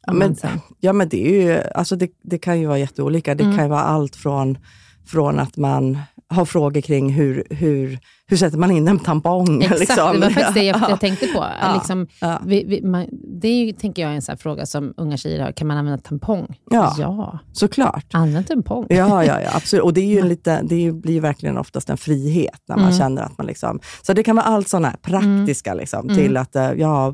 [0.05, 0.35] Ja, men,
[0.79, 3.35] ja, men det, är ju, alltså det, det kan ju vara jätteolika.
[3.35, 3.55] Det Mm.
[3.55, 4.57] kan ju vara allt från,
[5.05, 5.97] från att man
[6.29, 9.61] har frågor kring hur, hur, hur sätter man in en tampong.
[9.63, 10.13] Exakt, liksom.
[10.13, 10.89] det var faktiskt det jag, Ja.
[10.89, 11.45] jag tänkte på.
[11.61, 11.73] Ja.
[11.73, 12.39] Liksom, Ja.
[12.45, 13.05] vi, vi, man,
[13.41, 15.51] det är ju, tänker jag, en sån fråga som unga tjejer har.
[15.51, 16.55] Kan man använda tampong?
[16.71, 16.95] Ja.
[16.99, 17.39] ja.
[17.53, 18.05] Såklart.
[18.13, 18.85] Använd tampong.
[18.89, 19.83] Ja, ja, ja, absolut.
[19.83, 22.97] Och det, är ju lite, det blir ju verkligen oftast en frihet när man Mm.
[22.97, 23.47] känner att man...
[23.47, 26.15] Liksom, så det kan vara allt sådana här praktiska, liksom, Mm.
[26.15, 27.13] till, att, eh, ja,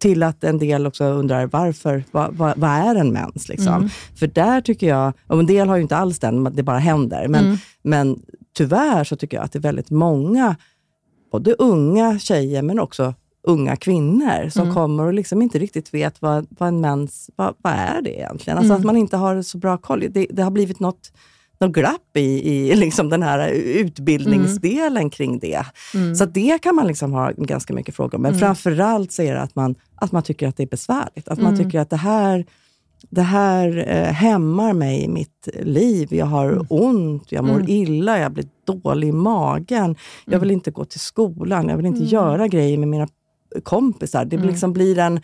[0.00, 3.48] till att en del också undrar varför, vad, vad, vad är en mens?
[3.48, 3.74] Liksom?
[3.74, 3.88] Mm.
[4.18, 7.28] För där tycker jag, och en del har ju inte alls den, det bara händer.
[7.28, 7.56] Men, Mm.
[7.82, 8.18] men
[8.58, 10.56] tyvärr så tycker jag att det är väldigt många,
[11.32, 14.74] både unga tjejer men också unga kvinnor som Mm.
[14.74, 18.58] kommer och liksom inte riktigt vet vad, vad en mens, vad, vad är det egentligen?
[18.58, 18.80] Alltså Mm.
[18.80, 20.04] att man inte har så bra koll.
[20.10, 21.12] Det, det har blivit något,
[21.60, 25.64] något glapp i, i liksom den här utbildningsdelen kring det.
[25.94, 26.14] Mm.
[26.14, 28.22] Så det kan man liksom ha ganska mycket frågor om.
[28.22, 28.40] Men Mm.
[28.40, 31.28] framförallt så är det att man, att man tycker att det är besvärligt.
[31.28, 31.64] Att man Mm.
[31.64, 32.46] tycker att det här,
[33.10, 36.14] det här eh, hämmar mig i mitt liv.
[36.14, 36.66] Jag har Mm.
[36.70, 37.68] ont, jag mår Mm.
[37.68, 39.96] illa, jag blir dålig i magen.
[40.24, 40.40] Jag Mm.
[40.40, 42.08] vill inte gå till skolan, jag vill inte Mm.
[42.10, 43.08] göra grejer med mina
[43.62, 44.24] kompisar.
[44.24, 44.48] Det Mm.
[44.48, 45.20] liksom blir en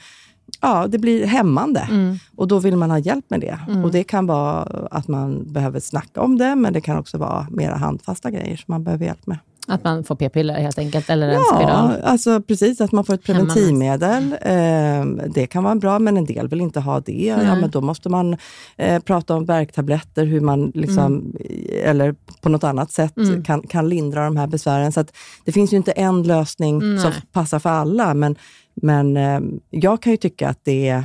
[0.61, 1.89] Ja, det blir hämmande.
[1.91, 2.17] Mm.
[2.37, 3.59] Och då vill man ha hjälp med det.
[3.85, 7.47] Och Det kan vara att man behöver snacka om det, men det kan också vara
[7.51, 9.39] mera handfasta grejer som man behöver hjälp med.
[9.67, 11.93] Att man får p-piller helt enkelt, eller en Ja, spiral.
[12.05, 12.81] alltså precis.
[12.81, 14.37] Att man får ett preventivmedel.
[14.43, 17.13] Eh, det kan vara bra, men en del vill inte ha det.
[17.27, 17.61] Ja, Nej.
[17.61, 18.37] men då måste man
[18.77, 21.37] eh, prata om värktabletter, hur man liksom,
[21.83, 23.43] eller på något annat sätt Mm.
[23.45, 24.93] kan, kan lindra de här besvären.
[24.93, 28.37] Så att det finns ju inte en lösning som passar för alla, men,
[28.75, 31.05] men eh, jag kan ju tycka att det är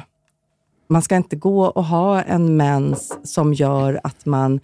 [0.92, 4.60] man ska inte gå och ha en mens som gör att man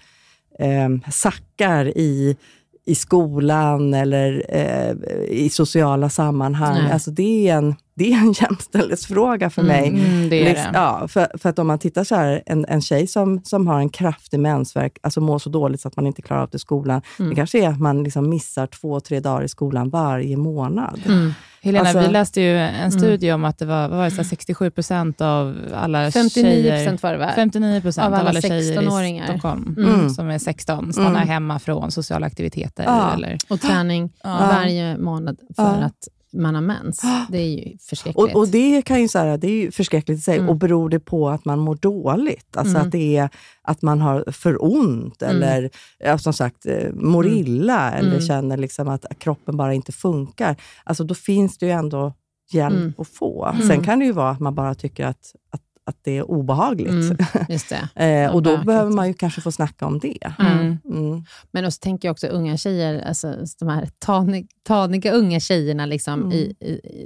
[0.60, 2.38] eh, sackar i,
[2.86, 4.96] i skolan eller eh,
[5.30, 6.84] i sociala sammanhang.
[6.84, 6.92] Nej.
[6.92, 9.88] Alltså det, är en, det är en jämställdhetsfråga för mig.
[9.88, 10.78] Mm, det är Liksom, det.
[10.80, 13.80] Ja, för, för att om man tittar så här, en, en tjej som, som har
[13.80, 16.60] en kraftig mensvärk, alltså mår så dåligt så att man inte klarar av det i
[16.60, 17.02] skolan.
[17.20, 17.30] Mm.
[17.30, 21.02] Det kanske är att man liksom missar två, tre dagar i skolan varje månad.
[21.06, 21.34] Mm.
[21.62, 24.18] Helena, Alltså- vi läste ju en studie om att det var, vad var det, så
[24.18, 26.78] här 67 procent av alla 59 tjejer...
[26.78, 27.32] procent var det va?
[27.36, 29.26] 59 procent Av av alla alla, tjejer i 16-åringar.
[29.26, 30.10] Stockholm Mm.
[30.10, 31.28] som är 16 stannar Mm.
[31.28, 32.84] hemma från sociala aktiviteter.
[32.84, 33.14] Ja.
[33.14, 34.30] Eller, Och träning Ja.
[34.30, 35.70] varje månad för Ja.
[35.86, 36.08] att
[36.42, 37.02] man har mens.
[37.30, 38.18] Det är ju förskräckligt.
[38.36, 40.38] Och, och det kan ju så här, det är ju förskräckligt i sig.
[40.38, 40.50] Mm.
[40.50, 42.58] Och beror det på att man mår dåligt?
[42.58, 42.86] Alltså Mm.
[42.88, 43.30] att det är
[43.62, 45.36] att man har för ont Mm.
[45.44, 45.70] eller
[46.00, 47.38] ja, som sagt eh, mår Mm.
[47.38, 48.22] illa eller Mm.
[48.22, 50.56] känner liksom att kroppen bara inte funkar.
[50.84, 52.14] Alltså då finns det ju ändå
[52.52, 52.94] hjälp Mm.
[52.98, 53.56] att få.
[53.68, 56.90] Sen kan det ju vara att man bara tycker att, att, att det är obehagligt.
[56.92, 57.18] Mm,
[57.50, 58.04] just det.
[58.06, 58.66] eh, och då bökigt.
[58.68, 60.34] behöver man ju kanske få snacka om det.
[60.40, 60.78] Mm.
[60.86, 61.24] Mm.
[61.52, 66.20] Men också tänker jag också unga tjejer, alltså de här tanig, taniga unga tjejerna, liksom,
[66.22, 66.32] Mm.
[66.32, 67.06] i, i,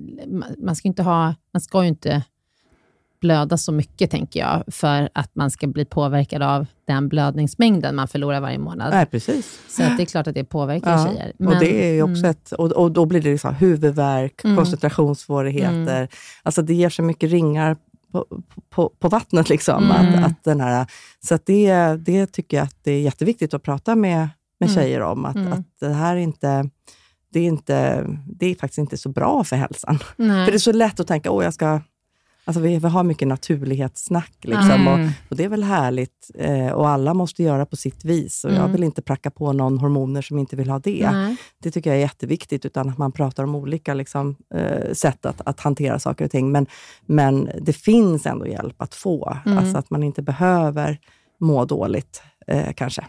[0.58, 2.24] man, ska inte ha, man ska ju inte
[3.22, 8.08] blöda så mycket, tänker jag, för att man ska bli påverkad av den blödningsmängden man
[8.08, 8.90] förlorar varje månad.
[8.94, 9.60] Nej, precis.
[9.70, 11.34] Så att det är klart att det påverkar Ja, tjejer.
[11.48, 14.58] och, det är ju också mm, ett, och, och då blir det liksom huvudvärk, Mm.
[14.58, 15.96] koncentrationssvårigheter.
[15.98, 16.08] Mm.
[16.44, 17.78] Alltså det ger så mycket ringar
[18.12, 18.26] på,
[18.70, 19.50] på, på vattnet.
[19.50, 19.92] Liksom, Mm.
[20.24, 20.86] att, att den här,
[21.20, 24.76] så att det, det tycker jag att det är jätteviktigt att prata med, med Mm.
[24.76, 25.26] tjejer om.
[25.26, 25.54] Att, Mm.
[25.54, 26.70] att det här är inte,
[27.34, 30.00] det är, inte, det är faktiskt inte så bra för hälsan.
[30.18, 30.46] nej.
[30.46, 31.82] För det är så lätt att tänka, åh jag ska
[32.50, 34.88] Alltså vi, vi har mycket naturlighetssnack liksom, Mm.
[34.88, 36.32] och, och det är väl härligt.
[36.38, 38.44] Eh, och alla måste göra på sitt vis.
[38.44, 38.72] Och Jag Mm.
[38.72, 41.10] vill inte pracka på någon hormoner som inte vill ha det.
[41.12, 41.36] Nej.
[41.64, 45.42] Det tycker jag är jätteviktigt, utan att man pratar om olika liksom, eh, sätt att,
[45.46, 46.52] att hantera saker och ting.
[46.52, 46.66] Men,
[47.06, 49.38] men det finns ändå hjälp att få.
[49.46, 49.58] Mm.
[49.58, 50.98] Alltså att man inte behöver
[51.40, 53.02] må dåligt, eh, kanske.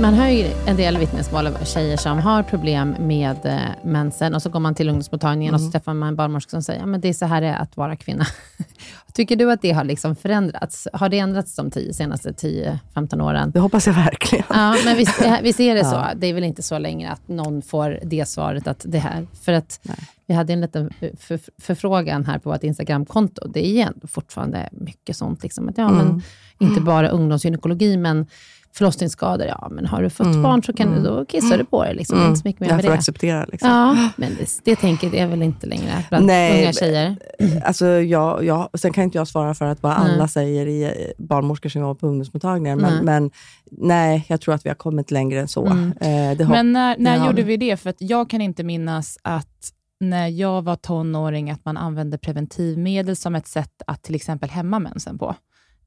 [0.00, 4.42] Man hör ju en del vittnesmål av tjejer som har problem med eh, mensen och
[4.42, 5.72] så går man till ungdomsmottagningen och Mm.
[5.72, 7.76] så träffar man en barnmorska som säger att det är så här det är att
[7.76, 8.26] vara kvinna.
[9.14, 10.88] Tycker du att det har liksom förändrats?
[10.92, 13.50] Har det ändrats de tio, senaste 10-15 åren?
[13.50, 14.44] Det hoppas jag verkligen.
[14.48, 16.10] Ja, men visst, eh, visst är det Ja.
[16.12, 16.18] så.
[16.18, 19.26] Det är väl inte så längre att någon får det svaret att det här...
[19.42, 19.96] För att Nej.
[20.26, 23.48] vi hade en liten för, förfrågan här på vårt Instagramkonto.
[23.48, 25.42] Det är fortfarande mycket sånt.
[25.42, 26.06] Liksom, att, ja, Mm.
[26.06, 26.22] men,
[26.58, 28.26] inte bara ungdomsgynekologi, men
[28.74, 31.94] förlossningsskador, ja men har du fått barn så kan du, då kissar du på det.
[31.94, 32.18] Liksom.
[32.18, 32.98] Det är inte så mycket mer Jag med får det.
[32.98, 33.44] acceptera.
[33.52, 33.70] Liksom.
[33.70, 37.16] Ja, men det, det tänket är väl inte längre bland Nej, unga tjejer?
[37.64, 40.90] Alltså, jag, jag, sen kan inte jag svara för att vad alla säger i eh,
[41.24, 43.30] barnmorskor som jobbar på ungdomsmottagningar, men, men
[43.70, 45.66] nej, jag tror att vi har kommit längre än så.
[45.66, 45.92] Mm.
[46.40, 47.26] Eh, Men när, när Ja.
[47.26, 47.76] gjorde vi det?
[47.76, 49.48] För att jag kan inte minnas att
[50.00, 54.78] när jag var tonåring, att man använde preventivmedel som ett sätt att till exempel hämma
[54.78, 55.34] mensen på.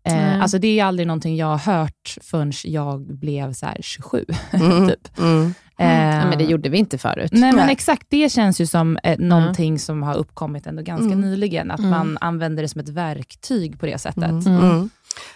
[0.05, 4.25] Eh, alltså det är aldrig någonting jag har hört förrän jag blev så här 27.
[4.51, 4.87] Mm.
[4.89, 5.17] typ.
[5.19, 5.53] mm.
[5.77, 7.31] Eh, Ja, men det gjorde vi inte förut.
[7.33, 8.07] Nej, men exakt.
[8.09, 11.21] Det känns ju som eh, någonting som har uppkommit ändå ganska Mm.
[11.21, 11.71] nyligen.
[11.71, 11.91] Att Mm.
[11.91, 14.23] man använder det som ett verktyg på det sättet.
[14.23, 14.47] Mm.
[14.47, 14.63] Mm.
[14.71, 14.89] Mm.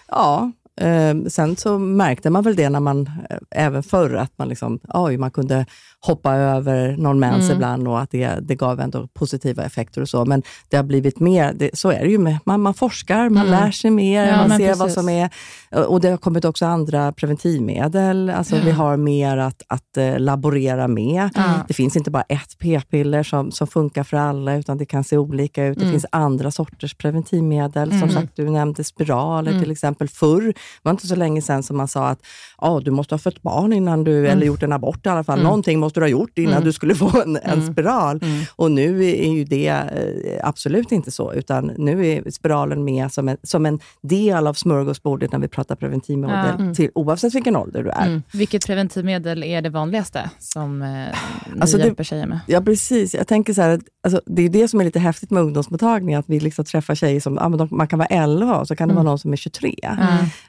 [0.07, 0.51] Ja,
[0.81, 4.79] eh, sen så märkte man väl det när man, eh, även förr, att man, liksom,
[4.93, 5.65] oj, man kunde
[6.01, 7.55] hoppa över någon mens Mm.
[7.55, 10.25] ibland och att det, det gav ändå positiva effekter och så.
[10.25, 13.47] Men det har blivit mer, det, så är det ju med, man, man forskar, man
[13.47, 13.59] Mm.
[13.59, 14.93] lär sig mer, Ja, man ser vad precis.
[14.93, 15.29] som är,
[15.87, 17.11] och det har kommit också andra
[17.59, 21.29] preventivmedel, alltså vi har mer att, att eh, laborera med.
[21.67, 25.17] Det finns inte bara ett p-piller som, som funkar för alla, utan det kan se
[25.17, 25.77] olika ut.
[25.77, 25.91] Det Mm.
[25.93, 27.89] finns andra sorters preventivmedel.
[27.89, 28.09] Som Mm.
[28.09, 29.63] sagt, du nämnde spiraler Mm.
[29.63, 30.07] till exempel.
[30.07, 32.19] Förr var inte så länge sedan som man sa att
[32.57, 35.39] ah, du måste ha fött barn innan du, eller gjort en abort i alla fall.
[35.39, 35.43] Mm.
[35.43, 36.63] Någonting måste du ha gjort innan Mm.
[36.63, 37.71] du skulle få en, en Mm.
[37.73, 38.19] spiral.
[38.23, 38.43] Mm.
[38.55, 43.29] Och nu är ju det eh, absolut inte så, utan nu är spiralen med som
[43.29, 46.63] en, som en del av smörgåsbordet när vi pratar preventivmedel, Ja.
[46.63, 46.73] Mm.
[46.75, 48.05] till, oavsett vilken ålder du är.
[48.07, 48.23] Mm.
[48.33, 52.39] Vilket preventivmedel är det vanligaste som eh, ni Alltså det- hjälper tjejer med?
[52.47, 53.13] Ja, precis.
[53.15, 56.19] Jag tänker så här, att, alltså, det är det som är lite häftigt med ungdomsmottagningar,
[56.19, 58.87] att vi liksom träffar tjejer som, men de, man kan vara 11 och så kan
[58.87, 59.03] det Mm.
[59.03, 59.75] vara någon som är 23.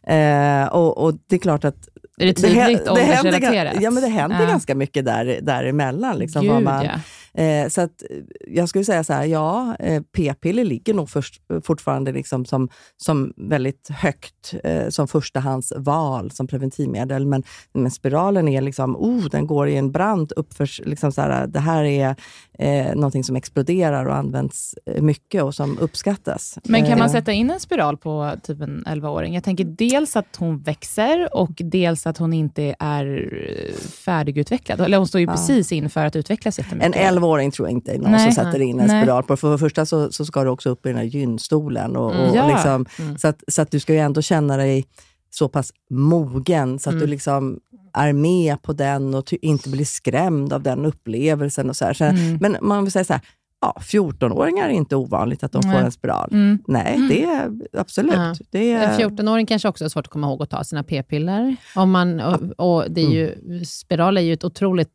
[0.05, 0.63] Mm.
[0.63, 1.89] Eh, och, och det är klart att
[2.23, 3.75] Är det tydligt det, händer, åldersrelaterat?
[3.75, 4.47] ga- ja, men det händer Ja.
[4.49, 6.19] ganska mycket där, däremellan.
[6.19, 6.91] Liksom, Gud, man, ja.
[7.35, 8.17] Eh, så att, eh,
[8.47, 13.33] jag skulle säga så här, ja, eh, p-piller ligger nog först, fortfarande liksom som, som
[13.37, 17.27] väldigt högt eh, som förstahandsval som preventivmedel.
[17.27, 17.43] Men,
[17.75, 21.61] men spiralen är liksom, oh, den går i en brant uppför, liksom så här, det
[21.61, 22.17] här är
[22.59, 26.59] eh, någonting som exploderar och används eh, mycket och som uppskattas.
[26.65, 29.35] Men kan man Eh, sätta in en spiral på typ en 11-åring?
[29.35, 34.81] Jag tänker dels att hon växer och dels att hon inte är eh, färdigutvecklad.
[34.81, 35.33] Eller hon står ju Ja.
[35.33, 37.31] precis inför att utvecklas En jättemycket.
[37.31, 38.33] 11-åring tror jag inte är någon Nej.
[38.33, 39.03] som sätter in en Nej.
[39.03, 39.37] spiral på.
[39.37, 41.97] För det första så, så ska du också upp i den här gynstolen.
[41.97, 42.49] Och, och, Ja.
[42.49, 43.19] liksom, Mm.
[43.19, 44.85] så, att, så att du ska ju ändå känna dig
[45.31, 47.01] så pass mogen så att Mm.
[47.01, 47.61] du liksom
[47.93, 51.69] är med på den och inte blir skrämd av den upplevelsen.
[51.71, 51.93] Och så här.
[51.95, 52.39] Så, Mm.
[52.41, 53.23] Men man vill säga så här,
[53.61, 55.77] ja, 14-åringar är inte ovanligt att de Nej.
[55.79, 56.29] får en spiral.
[56.33, 56.59] Mm.
[56.69, 58.15] Nej, det är absolut.
[58.15, 58.35] Ja.
[58.51, 61.57] Det är, En 14-åring kanske också har svårt att komma ihåg att ta sina p-piller.
[61.77, 64.91] Om man, och, och det är ju, Spiral är ju ett otroligt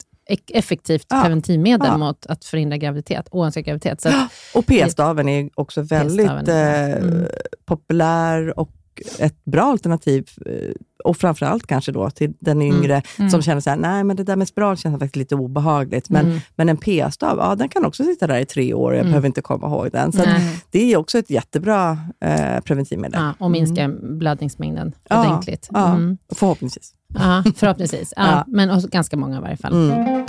[0.54, 1.22] effektivt Ja.
[1.22, 1.98] preventivmedel Ja.
[1.98, 4.02] mot att förhindra graviditet, oönskad graviditet.
[4.02, 4.10] Så
[4.56, 7.26] Och p-staven är också väldigt är eh, Mm.
[7.66, 8.72] populär och
[9.20, 10.30] ett bra alternativ.
[10.46, 10.72] eh,
[11.04, 13.30] Och framförallt kanske då till den yngre Mm.
[13.30, 16.10] som känner så här, nej men det där med spiral känns faktiskt lite obehagligt.
[16.10, 16.40] Men, Mm.
[16.56, 19.12] men en p-stav, ja den kan också sitta där i tre år och jag Mm.
[19.12, 20.12] behöver inte komma ihåg den.
[20.12, 20.24] Så
[20.72, 23.20] det är också ett jättebra eh, preventivmedel.
[23.22, 25.68] ja, och minska blödningsmängden Ja, ordentligt.
[25.72, 25.96] ja.
[25.96, 26.18] Mm.
[26.36, 26.94] Förhoppningsvis.
[27.20, 28.14] Ja, förhoppningsvis.
[28.16, 28.44] Ja, Ja.
[28.48, 29.74] Men också ganska många i varje fall.
[29.92, 30.26] Mm.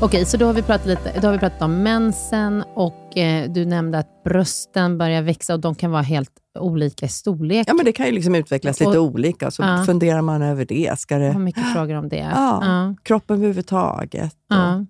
[0.00, 3.50] Okej, så då har, vi pratat lite, då har vi pratat om mensen och eh,
[3.50, 7.68] du nämnde att brösten börjar växa och de kan vara helt olika i storlek.
[7.68, 9.82] Ja men det kan ju liksom utvecklas lite Och- olika, så Ja.
[9.86, 10.98] funderar man över det.
[10.98, 12.16] Ska Jag har det mycket frågor om det.
[12.34, 12.62] Ja.
[12.66, 12.94] Ja.
[13.02, 14.32] kroppen överhuvudtaget?
[14.48, 14.86] Ja.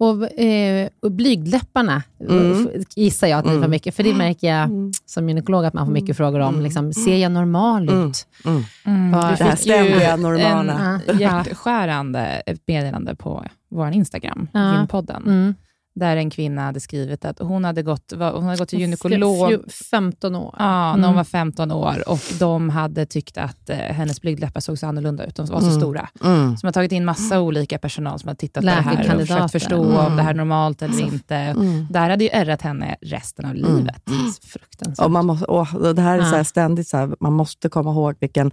[0.00, 2.68] Och, eh, och blygdläpparna Mm.
[2.96, 3.70] gissar jag att ni får Mm.
[3.70, 4.92] mycket, för det märker jag Mm.
[5.06, 6.60] som gynekolog att man får mycket frågor om.
[6.60, 7.92] Liksom, ser jag normal ut?
[7.92, 8.04] Mm.
[8.46, 8.64] Mm.
[8.86, 11.00] Mm, du Det här fick ju ständiga normala.
[11.06, 14.76] en hjärtskärande meddelande på vår Instagram, Ja.
[14.78, 15.54] Gynpodden, Mm.
[15.94, 19.70] Där en kvinna hade skrivit att hon hade gått, hon hade gått till gynekolog Fj-
[19.90, 20.54] 15 år.
[20.58, 21.04] Ja, när Mm.
[21.04, 25.24] hon var 15 år och de hade tyckt att eh, hennes blygdläppar såg så annorlunda
[25.26, 25.34] ut.
[25.36, 25.80] De var så Mm.
[25.80, 26.08] stora.
[26.24, 26.56] Mm.
[26.56, 29.20] Så man har tagit in massa olika personal som har tittat på det här och
[29.20, 30.16] försökt förstå om Mm.
[30.16, 31.36] det här är normalt eller inte.
[31.36, 31.86] Mm.
[31.90, 33.76] Det här hade ju ärrat henne resten av Mm.
[33.76, 34.02] livet.
[34.42, 35.04] Fruktansvärt.
[35.04, 37.68] Och man måste, åh, och det här är så här ständigt, så här, man måste
[37.68, 38.50] komma ihåg vilken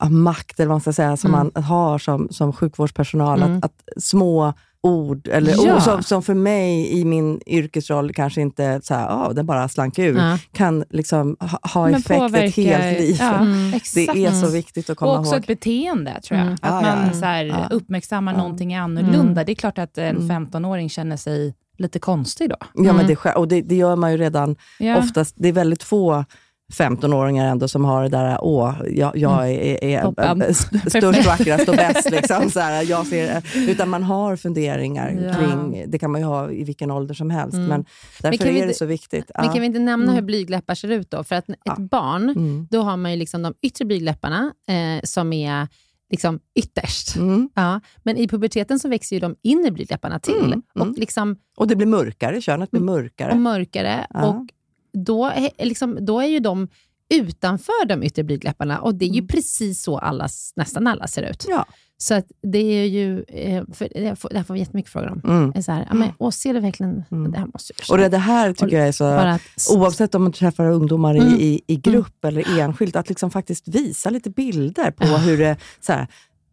[0.00, 1.50] ja, makt eller vad man ska säga, som Mm.
[1.54, 3.42] man har som, som sjukvårdspersonal.
[3.42, 3.58] Mm.
[3.58, 5.74] Att, att små ord, eller Ja.
[5.76, 9.68] ord som, som för mig i min yrkesroll kanske inte så här, oh, den bara
[9.68, 10.38] slank ur, Ja.
[10.52, 13.16] kan liksom ha, ha effekt ett påverkar- helt liv.
[13.20, 13.74] Ja, Mm.
[13.74, 14.12] exakt.
[14.14, 15.40] Det är så viktigt att komma och också ihåg.
[15.40, 16.46] ett beteende, tror jag.
[16.46, 16.58] Mm.
[16.62, 17.14] Att Ja, man.
[17.14, 18.38] Så här, uppmärksammar Ja.
[18.38, 19.20] någonting annorlunda.
[19.20, 19.46] Mm.
[19.46, 20.28] Det är klart att en Mm.
[20.28, 22.56] 15-åring känner sig lite konstig då.
[22.60, 23.06] Ja, men Mm.
[23.24, 24.56] det, och det, det gör man ju redan
[24.98, 25.34] oftast.
[25.38, 26.24] Det är väldigt få
[26.72, 31.68] 15-åringar ändå som har det där, åh, jag, jag är, är, är st- störst, vackrast
[31.68, 32.10] och bäst.
[32.10, 35.34] Liksom, så här, jag ser, utan man har funderingar Ja.
[35.34, 37.84] kring, det kan man ju ha i vilken ålder som helst, men
[38.20, 39.30] därför vi är det inte- så viktigt.
[39.36, 39.52] Men Ja.
[39.52, 41.24] kan vi inte nämna hur blygdläppar ser ut då?
[41.24, 41.76] För att ett Ja.
[41.78, 42.66] barn, Mm.
[42.70, 45.68] då har man ju liksom de yttre blygdläpparna eh, som är
[46.10, 47.16] liksom ytterst.
[47.16, 47.50] Mm.
[47.54, 50.88] Ja, men i puberteten så växer ju de inre blygdläpparna till Mm, mm.
[50.90, 53.32] och, liksom, Och det blir mörkare, könet blir mörkare.
[53.32, 54.06] och mörkare.
[54.14, 54.26] Ja.
[54.26, 54.46] Och
[54.92, 56.68] då, är, liksom, då är ju de
[57.14, 61.46] utanför de yttre blygdläpparna och det är ju precis så alla, nästan alla ser ut.
[61.48, 61.66] Ja.
[62.02, 65.10] Så att det är ju, eh, för det får, det här får vi jättemycket frågor
[65.10, 65.20] om.
[65.24, 65.62] Mm.
[65.62, 68.18] Så här, ja, men, åh, ser du verkligen, det här måste jag Och det, det
[68.18, 69.04] här tycker jag är så...
[69.04, 71.28] Att, Oavsett om man träffar ungdomar Mm.
[71.28, 75.56] i, i, i grupp eller enskilt, att liksom faktiskt visa lite bilder på hur det...
[75.80, 76.06] Så här,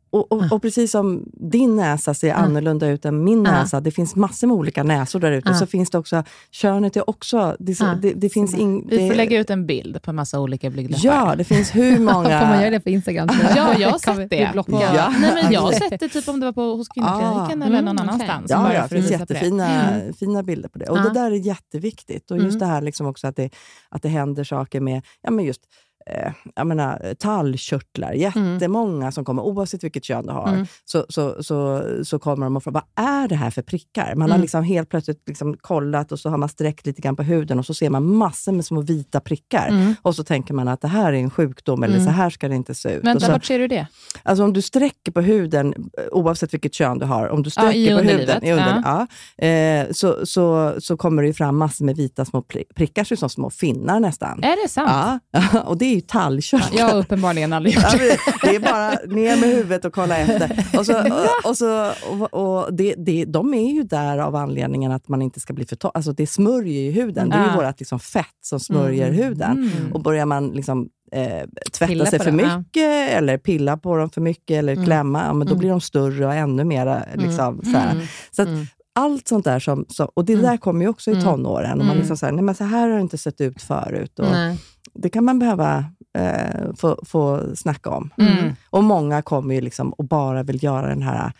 [0.09, 3.51] och, och, och precis som din näsa ser annorlunda ut än min Ja.
[3.51, 5.55] näsa, det finns massor med olika näsor där ute, Ja.
[5.55, 6.23] så finns det också...
[6.51, 7.55] Könet är också...
[7.59, 7.95] Det, Ja.
[8.01, 10.69] det, det finns in, Vi får det- lägga ut en bild på en massa olika
[10.69, 11.05] blygdläppar.
[11.05, 12.39] Ja, det finns hur många...
[12.39, 13.29] Får man göra det på Instagram?
[13.55, 14.51] Ja, jag har sett det.
[14.53, 14.63] På,
[14.95, 15.13] Ja.
[15.21, 17.65] nej, men jag har sett det typ om det var på, hos kvinnokliniken Ah.
[17.65, 18.45] eller Mm, någon annanstans.
[18.49, 19.19] Ja, bara ja, för det finns det.
[19.19, 20.85] jättefina fina bilder på det.
[20.85, 21.01] Och Ja.
[21.03, 22.31] det där är jätteviktigt.
[22.31, 22.59] Och just Mm.
[22.59, 23.49] det här liksom också att det,
[23.89, 25.61] att det händer saker med ja, men just,
[26.05, 28.11] eh, jag menar, tallkörtlar.
[28.13, 30.65] Jättemånga som kommer, oavsett vilket kön du har, Mm.
[30.85, 34.15] så, så, så, så kommer de och frågar vad är det här för prickar?
[34.15, 34.41] Man har Mm.
[34.41, 37.65] liksom helt plötsligt liksom kollat och så har man sträckt lite grann på huden och
[37.65, 39.67] så ser man massor med små vita prickar.
[39.67, 39.95] Mm.
[40.01, 42.55] Och så tänker man att det här är en sjukdom eller så här ska det
[42.55, 43.03] inte se ut.
[43.05, 43.87] Vänta, så, vart ser du det?
[44.23, 47.61] Alltså om du sträcker på huden, eh, oavsett vilket kön du har, om du Ja,
[47.61, 49.07] sträcker i på huden, i under, ja.
[49.47, 53.49] eh, så, så, så kommer det fram massor med vita små pri- prickar, som små
[53.49, 54.43] finnar nästan.
[54.43, 55.21] Är det sant?
[55.31, 56.79] Ja, och det är ju tallkörtlar.
[56.79, 58.17] Jag har uppenbarligen aldrig gjort Ja, det.
[58.41, 60.65] det är bara ner med huvudet och kolla efter.
[60.79, 61.03] Och så,
[61.49, 65.39] och så, och, och det, det, de är ju där av anledningen att man inte
[65.39, 65.91] ska bli för torr.
[65.93, 67.29] Alltså det smörjer ju huden.
[67.29, 69.71] Det är ju vårt liksom fett som smörjer huden.
[69.93, 72.57] Och börjar man liksom, eh, tvätta Pilla sig för dem, ja.
[72.57, 76.25] mycket eller pilla på dem för mycket eller klämma, ja, men då blir de större
[76.25, 77.03] och ännu mera.
[77.15, 78.07] Liksom, så här.
[78.31, 78.49] Så att,
[78.95, 81.79] Allt sånt där, som, så, och det där kommer ju också i tonåren.
[81.79, 84.19] Och man liksom så, här, nej, men så här har det inte sett ut förut.
[84.19, 84.57] Och Nej.
[84.93, 85.85] det kan man behöva
[86.17, 88.09] eh, få, få snacka om.
[88.17, 88.55] Mm.
[88.69, 91.31] Och många kommer ju liksom och bara vill göra den här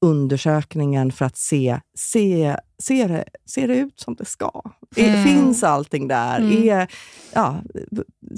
[0.00, 4.62] undersökningen för att se, se, ser, det, ser det ut som det ska?
[4.96, 6.52] Är, finns allting där?
[6.52, 6.88] Är,
[7.34, 7.62] ja,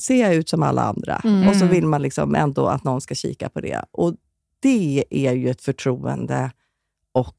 [0.02, 1.22] ser jag ut som alla andra?
[1.48, 3.84] Och så vill man liksom ändå att någon ska kika på det.
[3.90, 4.14] Och
[4.62, 6.50] det är ju ett förtroende
[7.12, 7.36] och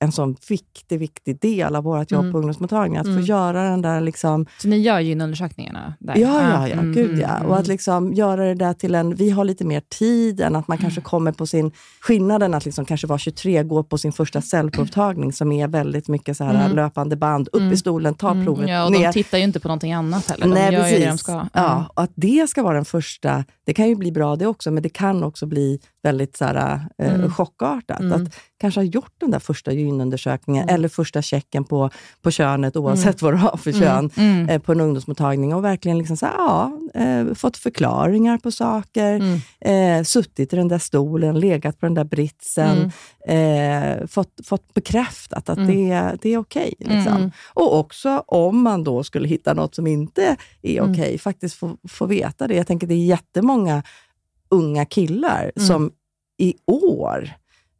[0.00, 3.00] en sån viktig, viktig del av vårt jobb på ungdomsmottagningen.
[3.00, 6.16] Att få göra den där liksom, Så ni gör gynundersökningarna där?
[6.16, 6.72] Ja, ja, ja.
[6.74, 7.36] Mm, Gud mm, ja.
[7.36, 7.48] mm.
[7.48, 9.14] Och att liksom göra det där till en...
[9.14, 11.72] Vi har lite mer tid än att man kanske kommer på sin...
[12.00, 16.36] Skillnaden att liksom kanske vara 23, gå på sin första cellprovtagning som är väldigt mycket
[16.36, 19.06] så här löpande band, upp i stolen, ta provet, Ja, och ner.
[19.06, 20.46] de tittar ju inte på någonting annat heller.
[20.46, 20.98] De Nej, gör precis.
[20.98, 21.46] ju det de ska.
[21.52, 24.70] Ja, och att det ska vara den första, det kan ju bli bra det också,
[24.70, 27.30] men det kan också bli väldigt så här, eh, Mm.
[27.30, 28.12] chockartat.
[28.12, 30.74] Att kanske ha gjort den där första gynundersökningen Mm.
[30.74, 31.90] eller första checken på,
[32.22, 34.48] på könet, oavsett vad du har för kön, Mm.
[34.48, 39.20] eh, på en ungdomsmottagning och verkligen liksom så här, ja, eh, fått förklaringar på saker,
[39.60, 39.98] Mm.
[40.00, 42.92] eh, suttit i den där stolen, legat på den där britsen,
[43.28, 44.00] Mm.
[44.00, 46.74] eh, fått, fått bekräftat att det, det är okej.
[46.78, 47.30] liksom.
[47.54, 50.90] Och också om man då skulle hitta något som inte är Mm.
[50.92, 52.54] okej, faktiskt få, få veta det.
[52.54, 53.82] Jag tänker det är jättemånga
[54.50, 55.66] unga killar Mm.
[55.66, 55.90] som
[56.38, 57.30] i år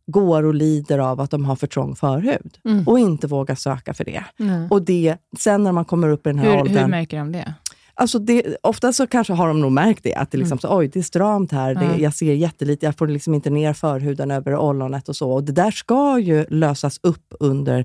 [0.07, 4.05] går och lider av att de har för trång förhud och inte vågar söka för
[4.05, 4.25] det.
[4.71, 6.77] Och det, sen när man kommer upp i den här Hur, åldern...
[6.77, 7.55] hur märker de det?
[7.95, 10.89] Alltså det, ofta så kanske har de nog märkt det, att det, liksom så, Oj,
[10.89, 14.57] det är stramt här, det, jag ser jättelite, jag får liksom inte ner förhuden över
[14.57, 15.31] ollonet och så.
[15.33, 17.85] Och det där ska ju lösas upp under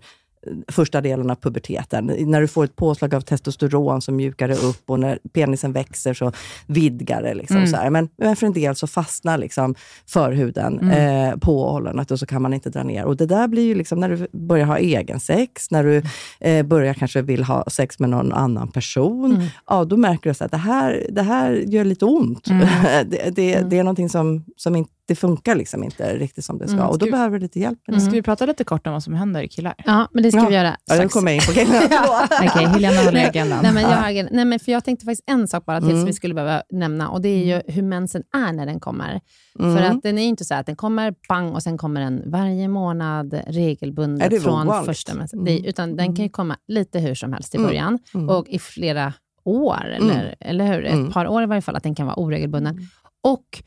[0.68, 2.06] första delen av puberteten.
[2.06, 6.14] När du får ett påslag av testosteron som mjukar det upp och när penisen växer
[6.14, 6.32] så
[6.68, 7.34] vidgar det.
[7.34, 7.90] Liksom så här.
[7.90, 9.76] Men, men för en del så fastnar liksom
[10.08, 13.06] förhuden eh, på ollonet och så kan man inte dra ner.
[13.06, 16.04] Och det där blir ju liksom när du börjar ha egen sex, när du
[16.40, 20.52] eh, börjar kanske vill ha sex med någon annan person, ja, då märker du att
[20.52, 22.46] det här, det här gör lite ont.
[23.06, 26.68] det, det, det är någonting som, som inte det funkar liksom inte riktigt som det
[26.68, 26.88] ska.
[26.88, 28.02] Och då vi- behöver du lite hjälp med det.
[28.02, 29.74] Ska vi prata lite kort om vad som händer killar?
[29.86, 30.48] Ja, men det ska Ja.
[30.50, 31.86] vi göra Ja, nu kommer jag in på killarna.
[32.44, 33.60] Okej, Helena håller i agendan.
[33.64, 36.00] Nej, men jag, har nej, men för jag tänkte faktiskt en sak bara till Mm.
[36.02, 39.22] som vi skulle behöva nämna och det är ju hur mensen är när den kommer.
[39.60, 42.24] För att den är ju inte så att den kommer bang och sen kommer den
[42.26, 44.86] varje månad regelbundet Är det från ovanligt?
[44.86, 45.44] första mensen.
[45.44, 49.14] Det, utan den kan ju komma lite hur som helst i början och i flera
[49.46, 50.86] år, eller, eller hur?
[50.86, 52.88] Ett par år i varje fall, att den kan vara oregelbunden.
[53.24, 53.64] Och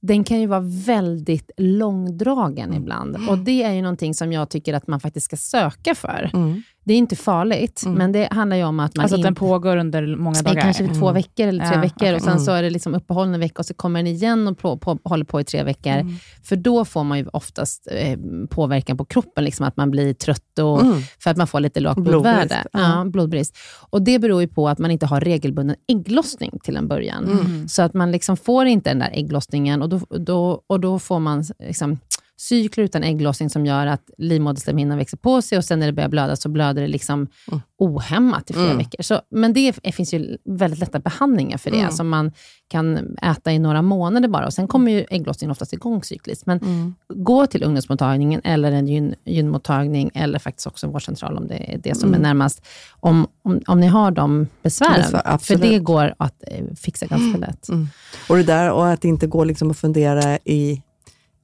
[0.00, 3.16] den kan ju vara väldigt långdragen ibland.
[3.30, 6.30] Och Det är ju någonting som jag tycker att man faktiskt ska söka för.
[6.88, 9.76] Det är inte farligt, men det handlar ju om att man Alltså att den pågår
[9.76, 10.62] under många Det är dagar?
[10.62, 12.14] kanske två veckor eller tre Ja, veckor okej.
[12.14, 14.58] och sen så är det liksom uppehåll en vecka och så kommer den igen och
[14.58, 16.06] på, på, håller på i tre veckor.
[16.42, 18.18] För då får man ju oftast eh,
[18.50, 20.80] påverkan på kroppen, liksom att man blir trött och
[21.18, 22.38] för att man får lite lågt blodvärde.
[22.48, 23.56] Blodbrist, Ja, blodbrist.
[23.90, 27.64] Och det beror ju på att man inte har regelbunden ägglossning till en början.
[27.68, 31.18] Så att man liksom får inte den där ägglossningen och då, då, och då får
[31.18, 31.98] man liksom
[32.40, 36.08] cykler utan ägglossning som gör att livmoderslemhinnan växer på sig och sen när det börjar
[36.08, 37.26] blöda så blöder det liksom
[37.78, 39.02] ohämmat i flera veckor.
[39.02, 42.32] Så, men det finns ju väldigt lätta behandlingar för det, som man
[42.68, 44.46] kan äta i några månader bara.
[44.46, 46.46] Och Sen kommer ju ägglossningen oftast igång cykliskt.
[46.46, 51.74] Men gå till ungdomsmottagningen eller en gyn, gynmottagning eller faktiskt också en vårdcentral om det
[51.74, 52.66] är det som är närmast.
[53.00, 55.02] Om, om, om ni har de besvären.
[55.02, 57.68] Besvär, för det går att eh, fixa ganska lätt.
[58.28, 60.82] Och det där och att inte gå liksom och fundera i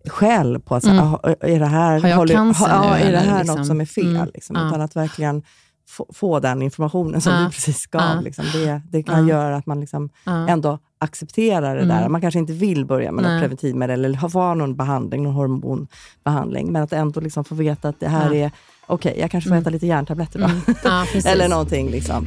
[0.09, 1.05] själv på att så, Mm.
[1.05, 3.59] ah, är det här, Har jag håller- cancer ha, ja, nu, är det här liksom?
[3.59, 4.16] något som är fel?
[4.16, 4.28] Mm.
[4.34, 4.68] Liksom, Ja.
[4.68, 5.42] Utan att verkligen
[5.88, 7.38] få, få den informationen som Ja.
[7.40, 8.02] du precis gav.
[8.02, 8.20] Ja.
[8.20, 8.44] Liksom.
[8.52, 9.34] Det, det kan Ja.
[9.34, 10.48] göra att man liksom Ja.
[10.48, 12.09] ändå accepterar det där.
[12.09, 16.82] Man kanske inte vill börja med något preventivmedel eller ha någon behandling, någon hormonbehandling, men
[16.82, 18.44] att ändå liksom få veta att det här Ja.
[18.46, 18.50] är,
[18.86, 20.46] okej, jag kanske får äta lite järntabletter då.
[20.84, 21.26] Ja, precis.
[21.26, 21.90] eller någonting.
[21.90, 22.26] Liksom.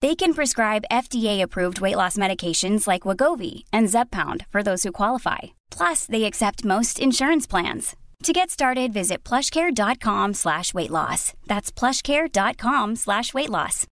[0.00, 5.38] They can prescribe FDA-approved weight loss medications like Wagovi and Zepbound for those who qualify.
[5.70, 7.96] Plus, they accept most insurance plans.
[8.24, 11.32] To get started, visit plushcare.com slash weight loss.
[11.46, 13.86] That's plushcare.com slash weight loss.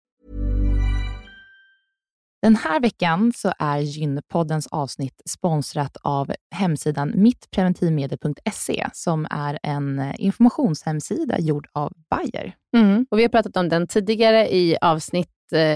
[2.42, 11.38] Den här veckan så är Gynpoddens avsnitt sponsrat av hemsidan mittpreventivmedel.se som är en informationshemsida
[11.38, 12.54] gjord av Bayer.
[12.76, 13.06] Mm.
[13.10, 15.28] Och vi har pratat om den tidigare i avsnitt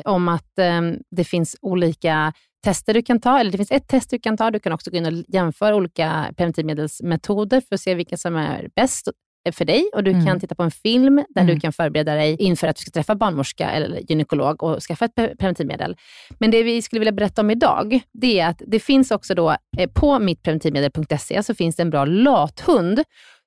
[0.04, 0.80] om att eh,
[1.16, 2.32] det finns olika
[2.64, 4.50] tester du kan ta, eller det finns ett test du kan ta.
[4.50, 8.68] Du kan också gå in och jämföra olika preventivmedelsmetoder för att se vilken som är
[8.76, 9.08] bäst
[9.52, 10.26] för dig och du Mm.
[10.26, 11.54] kan titta på en film där Mm.
[11.54, 15.14] du kan förbereda dig inför att du ska träffa barnmorska eller gynekolog och skaffa ett
[15.14, 15.96] pre- preventivmedel.
[16.38, 19.50] Men det vi skulle vilja berätta om idag, det är att det finns också då
[19.78, 23.02] eh, på mittpreventivmedel.se så finns det en bra lathund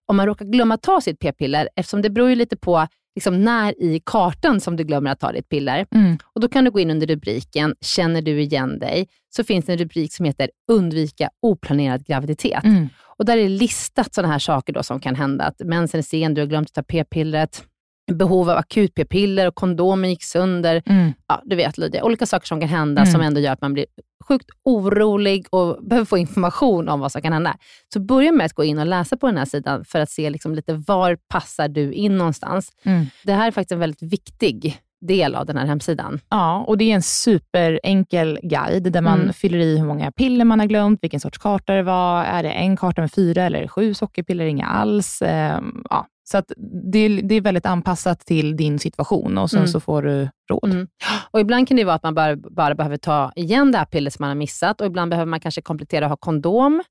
[0.08, 3.82] om man råkar glömma ta sitt p-piller, eftersom det beror ju lite på liksom när
[3.84, 5.86] i kartan som du glömmer att ta ditt piller.
[5.96, 6.18] Mm.
[6.34, 9.72] Och Då kan du gå in under rubriken “Känner du igen dig?” så finns det
[9.74, 12.64] en rubrik som heter “Undvika oplanerad graviditet”.
[12.64, 12.90] Mm.
[13.18, 15.46] Och Där är listat sådana här saker då som kan hända.
[15.46, 17.64] Att mensen är sen, du har glömt att ta p-pillret,
[18.12, 20.82] behov av akut p-piller och kondomen gick sönder.
[20.86, 21.14] Mm.
[21.28, 23.12] Ja, du vet Lydia, olika saker som kan hända Mm.
[23.12, 23.86] som ändå gör att man blir
[24.28, 27.58] sjukt orolig och behöver få information om vad som kan hända.
[27.94, 30.30] Så börja med att gå in och läsa på den här sidan för att se
[30.30, 32.72] liksom lite var passar du in någonstans.
[32.84, 33.06] Mm.
[33.24, 36.20] Det här är faktiskt en väldigt viktig del av den här hemsidan.
[36.30, 39.34] Ja, och det är en superenkel guide där man Mm.
[39.34, 42.24] fyller i hur många piller man har glömt, vilken sorts karta det var.
[42.24, 44.46] Är det en karta med fyra eller sju sockerpiller?
[44.46, 45.22] Inga alls.
[45.22, 46.08] Ehm, ja.
[46.24, 46.52] Så att
[46.92, 49.68] det, är- det är väldigt anpassat till din situation och sen Mm.
[49.68, 50.72] så får du råd.
[50.74, 50.88] Mm.
[51.32, 54.14] Och Ibland kan det vara att man bara, bara behöver ta igen det här pillret
[54.14, 56.84] som man har missat och ibland behöver man kanske komplettera och ha kondom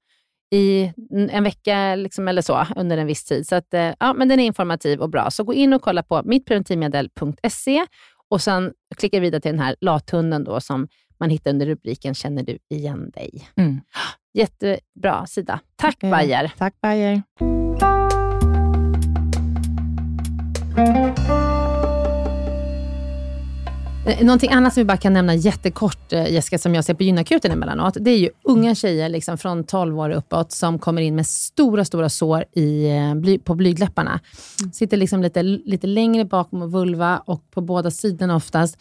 [0.55, 0.93] i
[1.30, 3.47] en vecka liksom, eller så under en viss tid.
[3.49, 5.30] Så att, eh, ja, men den är informativ och bra.
[5.30, 7.87] Så gå in och kolla på mittpreventivmedel.se
[8.30, 10.89] och sen klicka vidare till den här lathunden då, som
[11.20, 13.49] man hittar under rubriken Känner du igen dig?
[13.57, 13.80] Mm.
[14.35, 15.61] Jättebra sida.
[15.76, 16.53] Tack Eh, Bayer.
[16.59, 17.22] Tack Bayer.
[24.20, 27.53] Någonting annat som vi bara kan nämna jättekort, eh, Jessica, som jag ser på gynakuten
[27.53, 31.27] emellanåt, det är ju unga tjejer liksom från 12 år uppåt som kommer in med
[31.27, 34.20] stora, stora sår i, eh, på blygdläpparna.
[34.73, 38.79] Sitter liksom lite, lite längre bakom vulva och på båda sidorna oftast.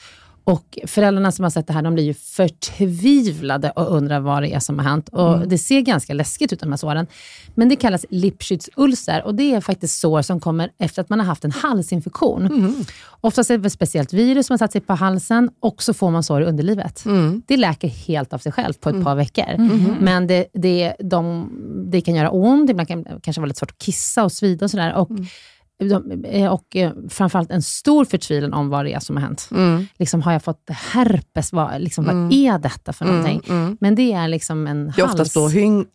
[0.52, 4.54] Och föräldrarna som har sett det här, de blir ju förtvivlade och undrar vad det
[4.54, 5.10] är som har hänt.
[5.10, 5.50] Och Mm.
[5.50, 7.08] Det ser ganska läskigt ut, de här såren.
[7.56, 11.26] Men det kallas lipskyddsulcer och det är faktiskt sår som kommer efter att man har
[11.26, 12.46] haft en halsinfektion.
[12.46, 12.76] Mm.
[13.22, 16.12] Oftast är det ett speciellt virus som har satt sig på halsen och så får
[16.12, 17.06] man sår i underlivet.
[17.06, 17.42] Mm.
[17.48, 19.58] Det läker helt av sig själv på ett par veckor.
[20.02, 21.50] Men det, det, de,
[21.92, 24.66] det kan göra ont, ibland kan det kanske vara lite svårt att kissa och svida
[24.66, 24.94] och sådär.
[24.94, 25.10] Och,
[26.52, 29.48] och eh, framförallt en stor förtvivlan om vad det är som har hänt.
[29.52, 29.86] Mm.
[30.00, 31.54] Liksom, har jag fått herpes?
[31.54, 33.42] Vad, liksom, vad är detta för någonting?
[33.80, 35.14] Men det är liksom en Det är hals...
[35.14, 35.50] oftast då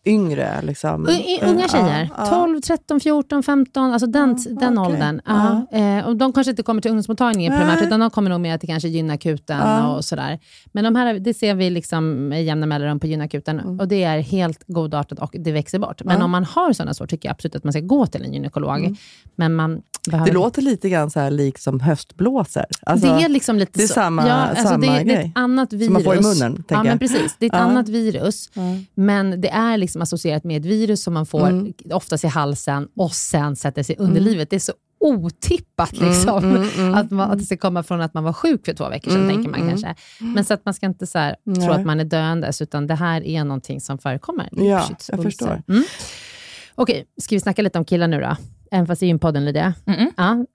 [0.05, 0.61] yngre.
[0.61, 1.09] Liksom.
[1.09, 2.25] I- Unga Ja, tjejer, ja.
[2.25, 4.93] 12, 13, 14, 15, alltså den, den okej.
[4.93, 5.21] åldern.
[5.25, 5.67] Ja.
[5.71, 7.61] Eh, och de kanske inte kommer till ungdomsmottagningen Nej.
[7.61, 9.95] primärt, utan de kommer nog med till kanske gynakuten Ja.
[9.95, 10.39] och sådär.
[10.71, 13.79] Men de här, det ser vi liksom med jämna mellanrum på gynakuten Mm.
[13.79, 16.03] och det är helt godartat och det växer bort.
[16.03, 18.33] Men om man har sådana sår tycker jag absolut att man ska gå till en
[18.33, 18.95] gynekolog.
[19.35, 19.76] Men man
[20.13, 20.25] Mm.
[20.25, 22.65] Det låter lite grann så här likt som höstblåsor.
[22.85, 23.93] Alltså, det är liksom lite det är så.
[23.93, 25.25] samma- ja, alltså samma det, är- det är grej.
[25.25, 25.85] ett annat virus.
[25.85, 27.35] Som man får i munnen, tänker Ja, men precis.
[27.39, 27.59] Det är ett Ja.
[27.59, 28.49] annat virus,
[28.95, 31.73] men det är liksom associerat med ett virus som man får Mm.
[31.93, 34.49] oftast i halsen och sen sätter sig i underlivet.
[34.49, 38.33] Det är så otippat liksom, Att, man, att det ska komma från att man var
[38.33, 39.95] sjuk för två veckor sedan, tänker man kanske.
[40.19, 42.95] Men så att man ska inte så här, tro att man är döendes, utan det
[42.95, 44.49] här är någonting som förekommer.
[44.51, 45.61] Ja, jag förstår.
[45.67, 45.83] Mm.
[46.75, 48.35] Okej, ska vi snacka lite om killar nu då?
[48.71, 49.73] Även fast det är en podden Lydia.
[50.17, 50.45] Ja.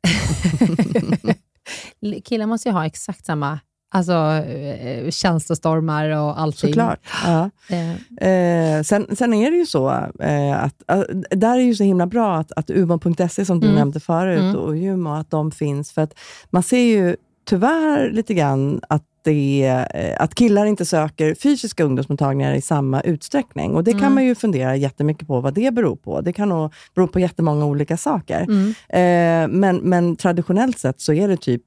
[2.25, 3.59] killar måste ju ha exakt samma
[3.95, 6.71] alltså, eh, känslostormar och allting.
[6.71, 7.01] Såklart.
[7.25, 7.51] Ja.
[7.71, 7.93] Eh,
[8.29, 9.91] Eh, sen, sen är det ju så
[10.21, 13.79] eh, att, att där är ju så himla bra att, att umon.se som du Mm.
[13.79, 14.57] nämnde förut Mm.
[14.57, 15.93] och Jumo, att de finns.
[15.93, 16.15] För att
[16.51, 21.85] man ser ju tyvärr lite grann att det, är, eh, att killar inte söker fysiska
[21.85, 23.75] ungdomsmottagningar i samma utsträckning.
[23.75, 24.15] Och Det kan Mm.
[24.15, 26.21] man ju fundera jättemycket på vad det beror på.
[26.21, 28.41] Det kan nog bero på jättemånga olika saker.
[28.41, 28.69] mm.
[28.89, 31.63] Eh, men, men traditionellt sett så är det typ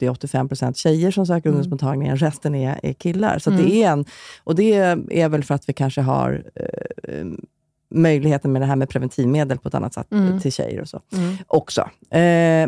[0.00, 3.38] 80-85% tjejer som söker ungdomsmottagningen, resten är, är killar.
[3.38, 4.04] Så det är en,
[4.44, 4.72] och det
[5.10, 7.26] är väl för att vi kanske har eh,
[7.90, 10.40] möjligheten med det här med preventivmedel på ett annat sätt Mm.
[10.40, 11.36] till tjejer och så Mm.
[11.46, 11.80] också.
[12.10, 12.18] Eh,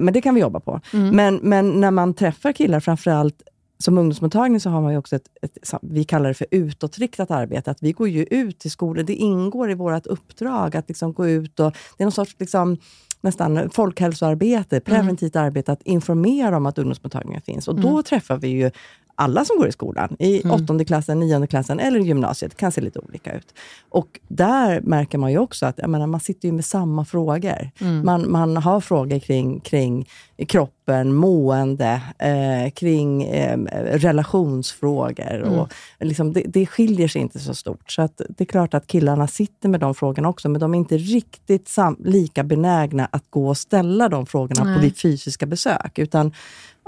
[0.01, 0.81] men det kan vi jobba på.
[0.93, 1.17] Mm.
[1.17, 3.43] Men, men när man träffar killar, framförallt
[3.79, 7.71] som ungdomsmottagning, så har man ju också ett, ett, vi kallar det för utåtriktat arbete.
[7.71, 9.03] Att vi går ju ut till skolor.
[9.03, 11.73] Det ingår i vårt uppdrag att liksom gå ut och...
[11.97, 12.77] Det är någon sorts liksom,
[13.21, 17.69] nästan folkhälsoarbete, preventivt arbete, att informera om att ungdomsmottagningar finns.
[17.69, 18.71] Och då träffar vi ju
[19.15, 22.57] alla som går i skolan, i åttonde klassen, nionde klassen eller gymnasiet.
[22.57, 23.55] Kan se lite olika ut.
[23.89, 27.71] Och där märker man ju också att menar, man sitter ju med samma frågor.
[28.05, 30.09] Man, man har frågor kring, kring
[30.49, 35.41] kroppen, mående, eh, kring eh, relationsfrågor.
[35.61, 37.91] Och liksom det, det skiljer sig inte så stort.
[37.93, 40.79] Så att det är klart att killarna sitter med de frågorna också, men de är
[40.79, 44.75] inte riktigt sam- lika benägna att gå och ställa de frågorna Nej.
[44.75, 45.99] på vid fysiska besök.
[45.99, 46.33] Utan,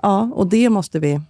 [0.03, 1.20] ja, och det måste vi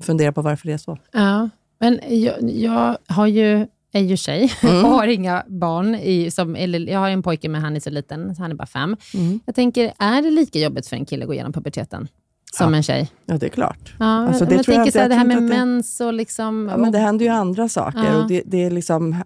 [0.00, 0.98] fundera på varför det är så.
[1.12, 4.84] Ja, men jag, jag har ju, är ju tjej Mm.
[4.84, 5.94] och har inga barn.
[5.94, 8.54] I, som, eller, jag har en pojke, men han är så liten, så han är
[8.54, 8.96] bara fem.
[9.14, 9.40] Mm.
[9.46, 12.08] Jag tänker, är det lika jobbigt för en kille att gå igenom puberteten
[12.52, 12.76] som Ja.
[12.76, 13.08] en tjej?
[13.26, 13.94] Ja, det är klart.
[13.98, 15.36] Ja, Alltså, men det jag tror jag tänker inte- så här, jag det här med
[15.36, 16.68] det- mens och liksom...
[16.70, 18.04] Ja, men det händer ju andra saker.
[18.04, 18.16] Ja.
[18.22, 19.16] Och det, det är liksom,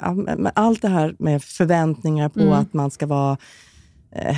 [0.54, 2.52] allt det här med förväntningar på Mm.
[2.52, 3.36] att man ska vara...
[4.12, 4.36] Eh,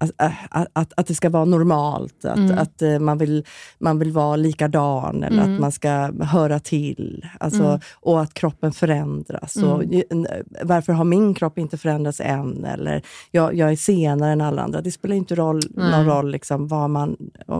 [0.00, 0.10] att,
[0.50, 2.58] att, att, att det ska vara normalt, att, Mm.
[2.58, 3.44] att eh, man, vill,
[3.78, 5.54] man vill vara likadan eller Mm.
[5.54, 7.26] att man ska höra till.
[7.40, 7.80] Alltså, Mm.
[8.00, 9.56] Och att kroppen förändras.
[9.56, 10.26] Och, ju- n-
[10.62, 12.64] varför har min kropp inte förändrats än?
[12.64, 14.80] Eller jag, jag är senare än alla andra.
[14.80, 15.90] Det spelar inte roll, Nej.
[15.90, 17.16] någon roll liksom, vad man,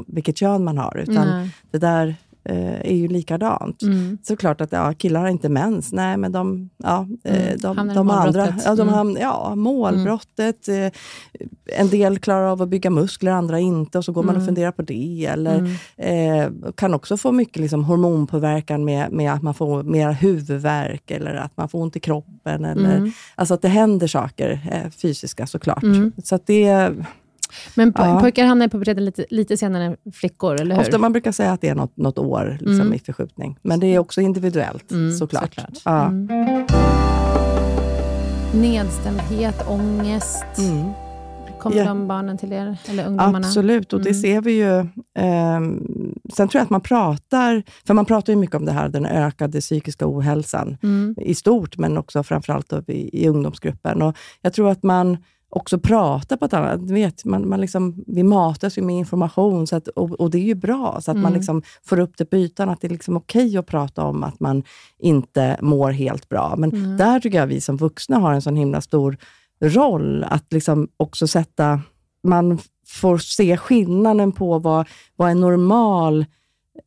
[0.07, 0.97] vilket kön man har.
[0.99, 1.51] Utan Nej.
[1.70, 2.14] det där
[2.45, 3.82] eh, är ju likadant.
[3.82, 4.18] Mm.
[4.22, 5.93] Såklart att ja, killar har inte mens.
[5.93, 7.59] Nej, men de, ja, eh, Mm.
[7.59, 8.55] de, i de andra...
[8.64, 9.16] Ja, de Mm.
[9.20, 10.68] ja, målbrottet.
[10.68, 10.91] Eh,
[11.76, 13.99] en del klarar av att bygga muskler, andra inte.
[13.99, 14.47] Och så går man och Mm.
[14.47, 15.26] funderar på det.
[15.26, 15.59] Eller
[15.97, 16.47] Mm.
[16.57, 21.34] eh, kan också få mycket liksom, hormonpåverkan med, med att man får mer huvudvärk eller
[21.34, 22.64] att man får ont i kroppen.
[22.64, 23.12] Eller, Mm.
[23.34, 25.82] Alltså att det händer saker eh, fysiska såklart.
[25.82, 26.12] Mm.
[26.24, 26.95] Så att det
[27.74, 28.20] Men po- Ja.
[28.20, 30.82] pojkar hamnar i puberteten lite, lite senare än flickor, eller hur?
[30.82, 32.94] Ofta man brukar säga att det är något, något år liksom, Mm.
[32.94, 33.59] i förskjutning.
[33.62, 35.55] Men det är också individuellt Mm, såklart.
[35.55, 35.78] såklart.
[35.84, 36.07] Ja.
[36.07, 36.66] Mm.
[38.55, 40.44] Nedstämdhet, ångest.
[40.59, 40.88] Mm.
[41.61, 41.84] Kommer Ja.
[41.84, 42.76] de barnen till er?
[42.88, 43.38] Eller ungdomarna?
[43.38, 44.20] Absolut, och det Mm.
[44.22, 44.86] ser vi ju.
[45.18, 45.82] ehm,
[46.34, 49.07] sen tror jag att man pratar, för man pratar ju mycket om det här, den
[49.07, 51.14] ökade psykiska ohälsan Mm.
[51.18, 54.03] i stort, men också framförallt i, i ungdomsgruppen.
[54.03, 55.16] Och jag tror att man
[55.53, 59.76] också pratar på ett annat vet, man, man liksom, Vi matas ju med information, så
[59.76, 61.34] att, och, och det är ju bra, så att man Mm.
[61.38, 64.40] liksom får upp det på ytan, att det är liksom okej att prata om att
[64.40, 64.62] man
[64.98, 66.55] inte mår helt bra.
[66.59, 66.96] Men Mm.
[66.96, 69.16] där tycker jag vi som vuxna har en sån himla stor
[69.62, 71.80] roll att liksom också sätta...
[72.22, 76.24] Man får se skillnaden på vad, vad en normal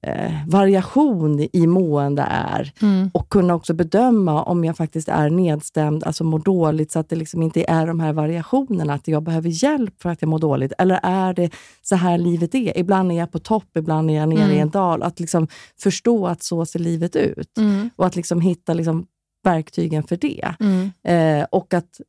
[0.01, 2.73] eh, variation i mående är.
[2.81, 3.11] Mm.
[3.13, 7.15] Och kunna också bedöma om jag faktiskt är nedstämd, alltså mår dåligt, så att det
[7.15, 10.73] liksom inte är de här variationerna, att jag behöver hjälp för att jag mår dåligt.
[10.77, 11.49] Eller är det
[11.81, 12.77] så här livet är?
[12.77, 14.55] Ibland är jag på topp, ibland är jag nere Mm.
[14.57, 15.03] i en dal.
[15.03, 15.47] Att liksom
[15.79, 17.57] förstå att så ser livet ut.
[17.57, 17.89] Mm.
[17.95, 19.05] Och att liksom hitta liksom
[19.43, 20.55] verktygen för det.
[20.59, 20.91] Mm.
[21.07, 22.01] Eh, och att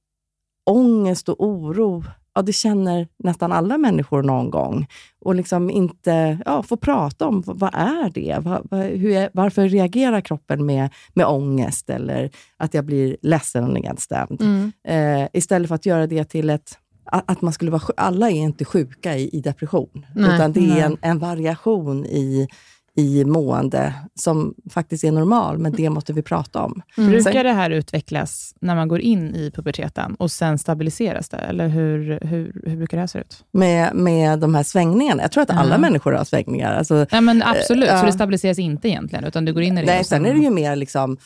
[0.71, 2.05] ångest och oro,
[2.35, 4.87] ja, det känner nästan alla människor någon gång.
[5.21, 8.39] Och liksom inte ja, få prata om vad, är det?
[8.41, 13.75] Vad, hur är, varför reagerar kroppen med, med ångest eller att jag blir ledsen och
[13.75, 14.43] nedstämd?
[14.43, 14.73] Mm.
[14.89, 18.65] Eh, istället för att göra det till ett att man skulle vara, alla är inte
[18.65, 22.49] sjuka i, i depression, Nej, utan det är en, en variation i,
[22.97, 26.83] i mående som faktiskt är normal, men det måste vi prata om.
[26.99, 27.11] Mm.
[27.11, 31.37] Brukar det här utvecklas när man går in i puberteten och sen stabiliseras det?
[31.37, 33.45] Eller hur, hur, hur brukar det här se ut?
[33.53, 35.23] med, med de här svängningarna.
[35.23, 35.79] Jag tror att alla Ja.
[35.79, 36.75] människor har svängningar.
[36.75, 38.07] Alltså, Nej, men absolut, Eh, så ja.
[38.07, 40.51] det stabiliseras inte egentligen, utan du går in i det nej, sen är det ju
[40.51, 41.17] mer liksom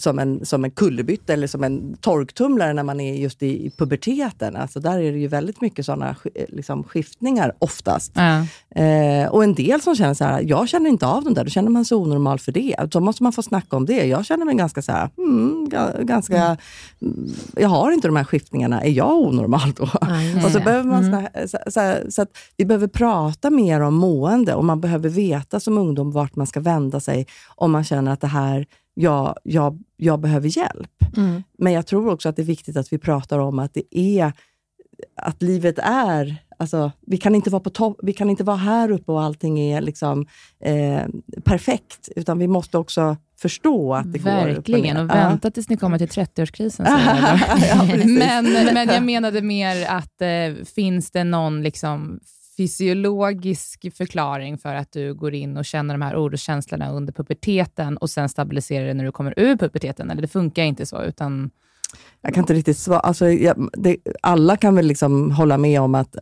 [0.00, 3.70] som en, som en kullerbytta eller som en torktumlare när man är just i, i
[3.70, 4.56] puberteten.
[4.56, 6.16] Alltså där är det ju väldigt mycket sådana
[6.48, 8.12] liksom, skiftningar oftast.
[8.14, 8.46] Ja.
[8.82, 11.50] Eh, och en del som känner så här, jag känner inte av dem där, då
[11.50, 12.76] känner man sig onormal för det.
[12.90, 14.06] Då måste man få snacka om det.
[14.06, 16.56] Jag känner mig ganska så här, mm, ga- ganska,
[17.02, 19.82] mm, jag har inte de här skiftningarna, är jag onormal då?
[20.44, 23.94] och så behöver man sna- så, så, här, så att vi behöver prata mer om
[23.94, 28.12] mående och man behöver veta som ungdom vart man ska vända sig om man känner
[28.12, 28.66] att det här,
[28.98, 31.16] jag, jag, jag behöver hjälp.
[31.16, 31.42] Mm.
[31.58, 34.32] Men jag tror också att det är viktigt att vi pratar om att det är
[35.16, 38.90] att livet är, alltså, vi kan inte vara på topp, vi kan inte vara här
[38.90, 40.26] uppe och allting är liksom
[40.60, 41.02] eh,
[41.44, 45.68] perfekt, utan vi måste också förstå att det går upp Verkligen, och och vänta tills
[45.68, 46.84] ni kommer till 30-årskrisen.
[46.86, 47.96] säger jag då.
[48.18, 52.20] Ja, men, men jag menade mer att eh, finns det någon liksom,
[52.56, 58.10] fysiologisk förklaring för att du går in och känner de här oroskänslorna under puberteten och
[58.10, 60.10] sen stabiliserar det när du kommer ur puberteten?
[60.10, 61.50] Eller det funkar inte så, utan...
[62.20, 63.00] Jag kan inte riktigt svara.
[63.00, 66.16] Alltså, jag, det, alla kan väl liksom hålla med om att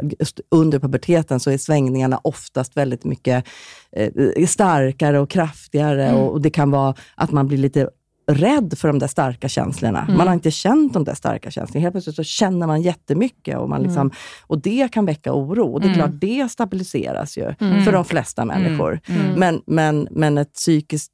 [0.48, 3.44] under puberteten så är svängningarna oftast väldigt mycket
[3.92, 6.08] eh, starkare och kraftigare.
[6.08, 6.20] Mm.
[6.20, 7.88] Och, och Det kan vara att man blir lite
[8.26, 10.02] rädd för de där starka känslorna.
[10.02, 10.16] Mm.
[10.16, 11.80] Man har inte känt de där starka känslorna.
[11.82, 14.10] Helt plötsligt så känner man jättemycket och, man liksom,
[14.46, 15.72] och det kan väcka oro.
[15.72, 15.98] Och det är Mm.
[16.00, 17.84] klart, det stabiliseras ju Mm.
[17.84, 19.00] för de flesta människor.
[19.06, 19.32] Mm.
[19.32, 21.10] Men, men, men ett psykiskt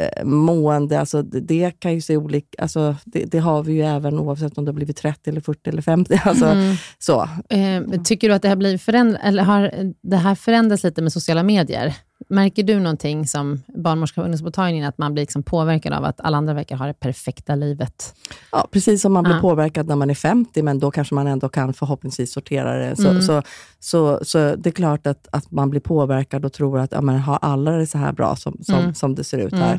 [0.00, 2.62] eh, mående, alltså det, det kan ju se olika...
[2.62, 5.70] Alltså det, det har vi ju även oavsett om det har blivit 30, eller 40
[5.70, 6.20] eller 50.
[6.24, 6.76] Alltså, Mm.
[6.98, 7.28] så.
[7.50, 9.70] Eh, tycker du att det här, blir föränd- eller har
[10.02, 11.94] det här förändrats lite med sociala medier?
[12.28, 16.36] Märker du någonting som barnmorska på ungdomsmottagningen, att man blir liksom påverkad av att alla
[16.36, 18.14] andra verkar ha det perfekta livet?
[18.52, 19.40] Ja, precis som man blir Ja.
[19.40, 22.96] påverkad när man är 50, men då kanske man ändå kan förhoppningsvis sortera det.
[22.96, 23.22] Så, Mm.
[23.22, 23.42] så,
[23.80, 27.18] så, så det är klart att, att man blir påverkad och tror att ja, men
[27.18, 28.94] har alla det så här bra som, som, Mm.
[28.94, 29.64] som det ser ut Mm.
[29.64, 29.74] här?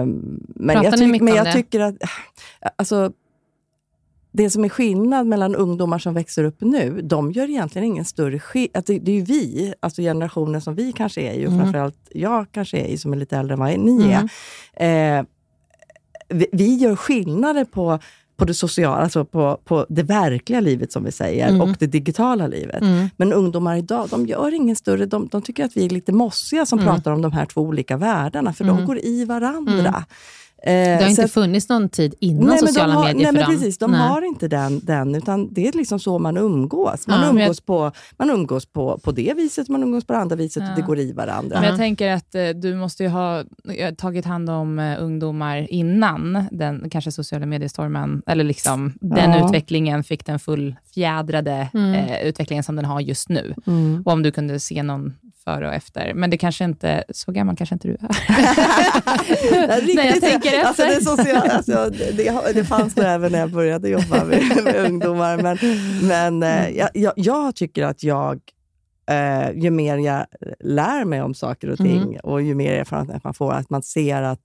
[0.00, 1.94] Eh, men Pratar jag, tyck- men jag tycker att
[2.76, 3.12] alltså,
[4.32, 8.38] det som är skillnad mellan ungdomar som växer upp nu, de gör egentligen ingen större
[8.38, 8.84] skillnad.
[8.86, 11.62] Det, det är ju vi, alltså generationen som vi kanske är i, och Mm.
[11.62, 14.10] framförallt jag kanske är i, som är lite äldre än vad ni
[14.76, 15.18] är.
[15.18, 15.24] Eh,
[16.28, 17.98] vi, vi gör skillnader på,
[18.36, 21.60] på det sociala, alltså på, på det verkliga livet som vi säger, Mm.
[21.60, 22.82] och det digitala livet.
[22.82, 23.08] Mm.
[23.16, 26.66] Men ungdomar idag, de gör ingen större, de, de tycker att vi är lite mossiga
[26.66, 26.94] som Mm.
[26.94, 28.76] pratar om de här två olika världarna, för Mm.
[28.76, 30.04] de går i varandra.
[30.62, 33.32] Eh, Det har inte att- funnits någon tid innan Nej, sociala har, medier nej, för
[33.32, 33.52] men dem.
[33.52, 34.00] precis, de Nej.
[34.00, 37.06] har inte den, den, utan det är liksom så man umgås.
[37.06, 40.36] Man Ja, umgås, på, man umgås på, på det viset, man umgås på det andra
[40.36, 40.70] viset Ja.
[40.70, 41.60] och det går i varandra.
[41.60, 43.38] Men jag tänker att eh, du måste ju ha
[43.74, 49.46] eh, tagit hand om eh, ungdomar innan den kanske sociala mediestormen, eller liksom den Ja.
[49.46, 51.94] utvecklingen fick den fullfjädrade Mm.
[51.94, 53.54] eh, utvecklingen som den har just nu.
[53.66, 54.02] Mm.
[54.06, 55.14] Och om du kunde se någon
[55.44, 56.14] före och efter.
[56.14, 58.08] Men det kanske inte, så gammal kanske inte du är.
[59.96, 60.98] Nej, jag tänker alltså, efter.
[60.98, 65.36] det, social, alltså, det, det, fanns nog även när jag började jobba med, med ungdomar.
[65.36, 65.58] Men,
[66.08, 66.76] men eh, Mm.
[66.76, 68.40] jag, jag, jag tycker att jag,
[69.10, 70.26] eh, ju mer jag
[70.60, 72.20] lär mig om saker och ting Mm.
[72.22, 74.40] och ju mer erfarenhet man får, att man ser att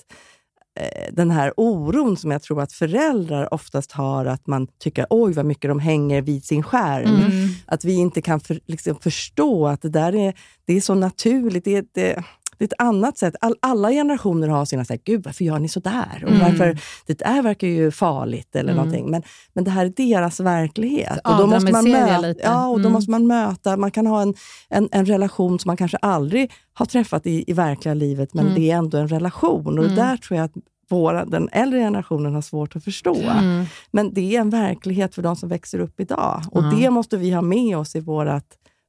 [1.11, 5.45] den här oron som jag tror att föräldrar oftast har, att man tycker oj vad
[5.45, 7.15] mycket de hänger vid sin skärm.
[7.15, 7.49] Mm.
[7.65, 10.33] Att vi inte kan för, liksom förstå att det där är,
[10.65, 11.65] det är så naturligt.
[11.65, 12.23] Det det,
[12.57, 13.35] det är ett annat sätt.
[13.41, 16.23] All, alla generationer har sina, så här, gud varför gör ni så där?
[16.23, 16.41] Och Mm.
[16.41, 18.85] varför, det där verkar ju farligt eller Mm.
[18.85, 19.11] någonting.
[19.11, 21.19] Men, men det här är deras verklighet.
[21.25, 22.91] Så Och då måste man möta, ja, och då Mm.
[22.93, 24.33] måste man möta, man kan ha en,
[24.69, 28.55] en, en relation som man kanske aldrig har träffat i, i verkliga livet, men Mm.
[28.55, 29.79] det är ändå en relation.
[29.79, 29.95] Och Mm.
[29.95, 30.53] det där tror jag att
[30.89, 33.15] våra, den äldre generationen har svårt att förstå.
[33.15, 33.65] Mm.
[33.91, 36.41] Men det är en verklighet för de som växer upp idag.
[36.51, 36.73] Och Ja.
[36.77, 38.43] det måste vi ha med oss i vårt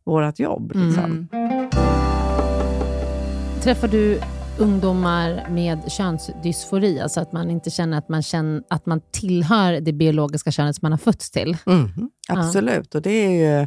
[0.06, 0.72] vårat jobb.
[0.74, 1.28] Liksom.
[1.32, 1.95] Mm.
[3.66, 4.20] Träffar du
[4.58, 9.92] ungdomar med könsdysfori, alltså att man inte känner att man, känner, att man tillhör det
[9.92, 11.56] biologiska könet som man har fötts till?
[11.66, 11.90] Mm,
[12.28, 13.66] absolut, och det är ju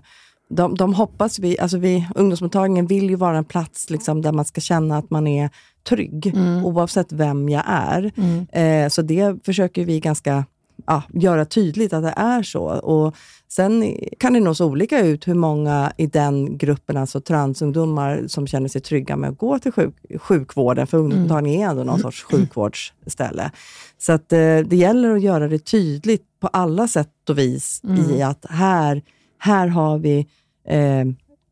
[0.50, 4.45] de, de hoppas vi, alltså vi, ungdomsmottagningen vill ju vara en plats liksom, där man
[4.45, 5.50] ska känna att man är
[5.89, 6.66] trygg, Mm.
[6.66, 8.12] oavsett vem jag är.
[8.18, 8.47] Mm.
[8.52, 10.45] Eh, så det försöker vi ganska
[10.86, 12.64] ja, göra tydligt att det är så.
[12.64, 13.16] Och
[13.48, 18.48] sen kan det nog se olika ut hur många i den gruppen, alltså transungdomar, som
[18.48, 22.24] känner sig trygga med att gå till sjuk, sjukvården, för ungdomsmottagningen är ändå någon sorts
[22.24, 23.52] sjukvårdsställe.
[23.98, 28.22] Så att, eh, det gäller att göra det tydligt på alla sätt och vis i
[28.22, 29.02] att här,
[29.38, 30.28] här har vi
[30.68, 31.06] eh,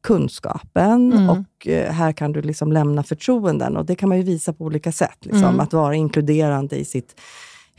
[0.03, 1.29] kunskapen Mm.
[1.29, 3.77] och eh, här kan du liksom lämna förtroenden.
[3.77, 5.17] Och Det kan man ju visa på olika sätt.
[5.21, 5.43] Liksom.
[5.43, 5.59] Mm.
[5.59, 7.19] Att vara inkluderande i sitt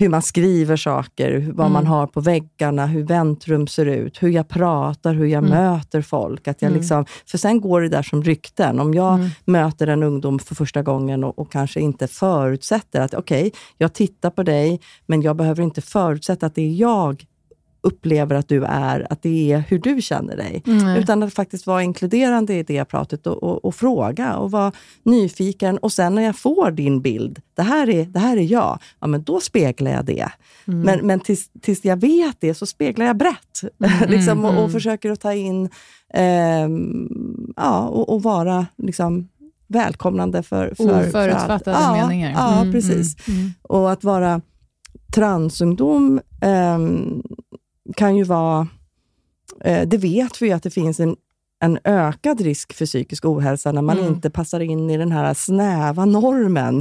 [0.01, 1.93] hur man skriver saker, vad man Mm.
[1.93, 5.51] har på väggarna, hur väntrum ser ut, hur jag pratar, hur jag Mm.
[5.51, 6.49] möter folk.
[6.49, 6.81] Att jag Mm.
[6.81, 8.81] liksom, för sen går det där som rykten.
[8.81, 9.29] Om jag Mm.
[9.45, 14.31] möter en ungdom för första gången och, och kanske inte förutsätter att okej, jag tittar
[14.31, 17.25] på dig, men jag behöver inte förutsätta att det är jag
[17.89, 20.63] upplever att du är, att det är hur du känner dig.
[20.67, 20.97] Mm.
[20.97, 24.73] Utan att faktiskt vara inkluderande i det pratet och, och, och fråga och vara
[25.03, 25.79] nyfiken.
[25.79, 29.07] Och sen när jag får din bild, det här är, det här är jag, ja,
[29.07, 30.29] men då speglar jag det.
[30.69, 30.81] Mm.
[30.81, 33.63] Men, men tills, tills jag vet det så speglar jag brett.
[34.09, 35.69] liksom, och, och försöker att ta in
[36.15, 37.09] ehm,
[37.57, 39.29] ja, och, vara liksom,
[39.67, 41.99] välkomnande för, för, för Oförutfattade allt.
[41.99, 42.33] ja, meningar.
[42.33, 43.29] Ja, Mm, precis.
[43.29, 43.51] Mm.
[43.63, 44.41] Och att vara
[45.15, 47.23] transungdom ehm,
[47.97, 48.69] kan ju vara...
[49.65, 51.17] Eh, det vet vi ju att det finns en,
[51.61, 54.13] en ökad risk för psykisk ohälsa när man Mm.
[54.15, 56.79] inte passar in i den här snäva normen.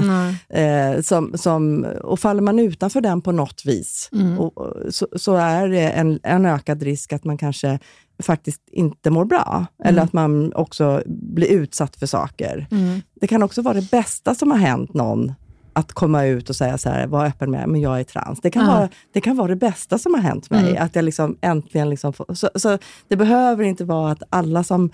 [0.49, 0.65] Nej.
[0.65, 4.39] Eh, som, som, och faller man utanför den på något vis, Mm.
[4.39, 7.79] och, och, så, så är det en, en ökad risk att man kanske
[8.23, 9.65] faktiskt inte mår bra.
[9.83, 12.67] Eller att man också blir utsatt för saker.
[12.71, 13.01] Mm.
[13.21, 15.33] Det kan också vara det bästa som har hänt någon,
[15.78, 18.39] att komma ut och säga så här, var öppen med, men jag är trans.
[18.41, 18.71] Det kan, Ja.
[18.71, 20.69] vara, det kan vara det bästa som har hänt mig.
[20.69, 20.84] Mm.
[20.84, 24.89] Att jag liksom äntligen liksom får, så, så det behöver inte vara att alla som,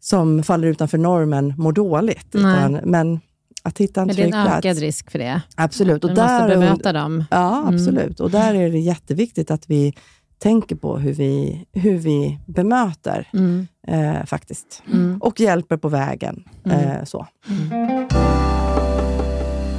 [0.00, 2.34] som faller utanför normen mår dåligt.
[2.34, 3.20] Utan, men
[3.62, 4.58] att hitta en Men det är trygg en plats.
[4.66, 5.40] ökad risk för det.
[5.54, 6.04] Absolut.
[6.04, 7.24] Och Vi måste bemöta dem.
[7.30, 7.74] Ja, Mm.
[7.74, 8.20] absolut.
[8.20, 9.92] Och där är det jätteviktigt att vi
[10.38, 13.66] tänker på hur vi, hur vi bemöter Mm.
[13.88, 14.82] eh, faktiskt.
[14.92, 15.18] Mm.
[15.22, 16.44] Och hjälper på vägen.
[16.64, 16.78] Mm.
[16.90, 17.26] Eh, så.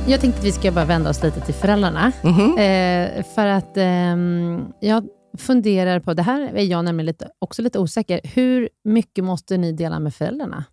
[0.09, 2.11] Jag tänkte att vi ska bara vända oss lite till föräldrarna.
[2.23, 2.57] Mhm.
[2.57, 7.79] Eh, för att ehm, jag funderar på, det här är jag nämligen lite, också lite
[7.79, 10.63] osäker, hur mycket måste ni dela med föräldrarna?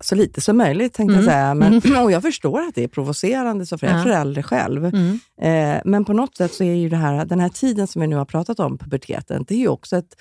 [0.00, 1.24] Så lite som möjligt, tänkte Mm.
[1.24, 1.54] jag säga.
[1.54, 4.04] Men, och jag förstår att det är provocerande som förälder, Ja.
[4.04, 4.84] förälder själv.
[4.84, 5.20] Mm.
[5.40, 8.06] Eh, men på något sätt så är ju det här, den här tiden som vi
[8.08, 10.14] nu har pratat om, puberteten, det är ju också ett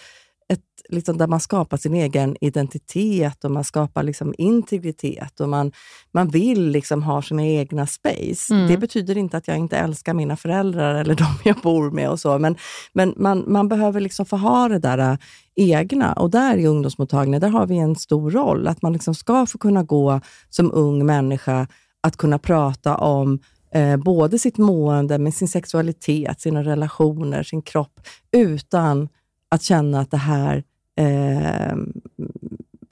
[0.90, 5.72] liksom där man skapar sin egen identitet och man skapar liksom integritet och man,
[6.12, 8.54] man vill liksom ha sina egna space.
[8.54, 8.68] Mm.
[8.68, 12.20] Det betyder inte att jag inte älskar mina föräldrar eller de jag bor med och
[12.20, 12.56] så, men,
[12.94, 15.18] men man, man behöver liksom få ha det där äh,
[15.58, 16.14] egna.
[16.14, 18.68] Och där i ungdomsmottagningen, där har vi en stor roll.
[18.68, 21.68] Att man liksom ska få kunna gå som ung människa,
[22.02, 23.40] att kunna prata om
[23.74, 28.00] eh, både sitt mående, med sin sexualitet, sina relationer, sin kropp,
[28.32, 29.10] utan
[29.50, 30.64] att känna att det här
[30.98, 31.78] eh,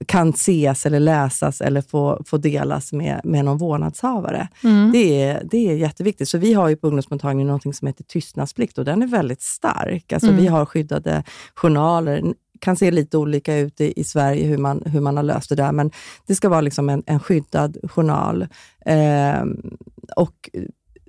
[0.06, 4.47] kan ses eller läsas eller få, få delas med, med någon vårdnadshavare.
[4.64, 4.91] Mm.
[4.91, 6.30] Det, är, det är jätteviktigt.
[6.30, 10.14] Så vi har ju på ungdomsmottagningen något som heter tystnadsplikt och den är väldigt stark.
[10.14, 10.41] Alltså Mm.
[10.41, 11.24] Vi har skyddade
[11.56, 12.22] journaler.
[12.22, 15.49] Det kan se lite olika ut i, i Sverige hur man, hur man har löst
[15.49, 15.91] det där, men
[16.28, 18.47] det ska vara liksom en, en skyddad journal.
[18.86, 19.78] Ehm,
[20.16, 20.49] och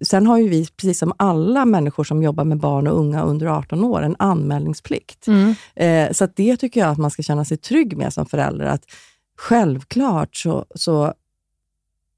[0.03, 3.47] Sen har ju vi, precis som alla människor som jobbar med barn och unga under
[3.47, 5.27] 18 år, en anmälningsplikt.
[5.27, 5.55] Mm.
[5.75, 8.65] Eh, så det tycker jag att man ska känna sig trygg med som förälder.
[8.67, 8.83] Att
[9.39, 11.13] självklart så, så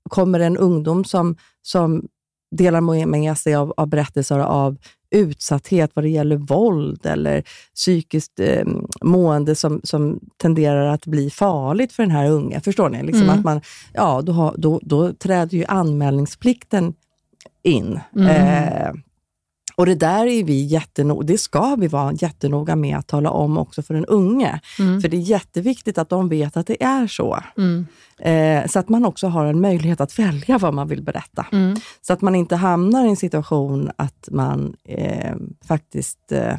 [0.08, 2.08] kommer en ungdom som, som
[2.50, 4.76] delar med- med sig av, av berättelser av
[5.10, 7.42] utsatthet vad det gäller våld eller
[7.74, 8.66] psykiskt eh,
[9.02, 12.60] mående som, som tenderar att bli farligt för den här unga.
[12.60, 13.02] Förstår ni?
[13.02, 13.38] Liksom Mm.
[13.38, 13.60] att man,
[13.92, 16.94] ja, då, har, då, då träder ju anmälningsplikten
[17.68, 18.00] in.
[18.16, 18.28] Mm.
[18.28, 18.92] Eh,
[19.78, 23.58] och det där är vi jättenoga, det ska vi vara jättenoga med att tala om
[23.58, 24.60] också för den unge.
[24.78, 25.00] Mm.
[25.00, 27.38] För det är jätteviktigt att de vet att det är så.
[27.56, 27.86] Mm.
[28.18, 31.46] Eh, så att man också har en möjlighet att välja vad man vill berätta.
[31.52, 31.76] Mm.
[32.00, 35.36] Så att man inte hamnar i en situation att man eh,
[35.68, 36.56] faktiskt eh,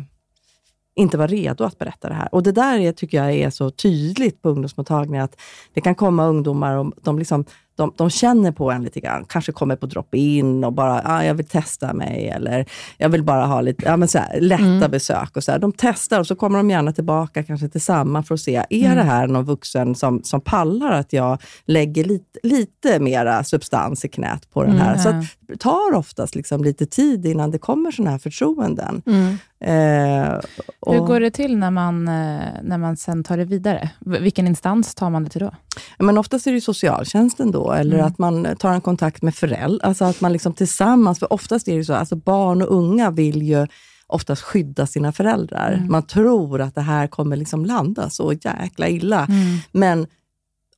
[0.95, 2.35] inte var redo att berätta det här.
[2.35, 5.35] Och Det där är, tycker jag är så tydligt på ungdomsmottagningar, att
[5.73, 7.45] det kan komma ungdomar och de, liksom,
[7.79, 9.25] de, de känner på en lite grann.
[9.25, 12.65] Kanske kommer på drop-in och bara, ah, jag vill testa mig eller
[12.97, 14.91] jag vill bara ha lite ja, men så här, lätta mm.
[14.91, 15.37] besök.
[15.37, 15.59] Och så här.
[15.59, 18.85] De testar och så kommer de gärna tillbaka kanske till samma för att se, är
[18.85, 18.97] mm.
[18.97, 24.07] det här någon vuxen som, som pallar att jag lägger lite, lite mera substans i
[24.07, 24.93] knät på den här?
[24.93, 25.23] Mm.
[25.23, 29.01] Så det tar oftast liksom lite tid innan det kommer sådana här förtroenden.
[29.05, 29.37] Mm.
[29.61, 30.39] Eh,
[30.79, 33.89] och, Hur går det till när man, eh, när man sen tar det vidare?
[33.99, 35.51] Vilken instans tar man det till då?
[35.97, 38.05] Men oftast är det socialtjänsten då, eller mm.
[38.05, 39.87] att man tar en kontakt med föräldrar.
[39.87, 43.41] Alltså att man liksom tillsammans, för oftast är det så, alltså barn och unga vill
[43.41, 43.67] ju
[44.07, 45.71] oftast skydda sina föräldrar.
[45.71, 45.91] Mm.
[45.91, 49.25] Man tror att det här kommer liksom landa så jäkla illa.
[49.25, 49.57] Mm.
[49.71, 50.07] Men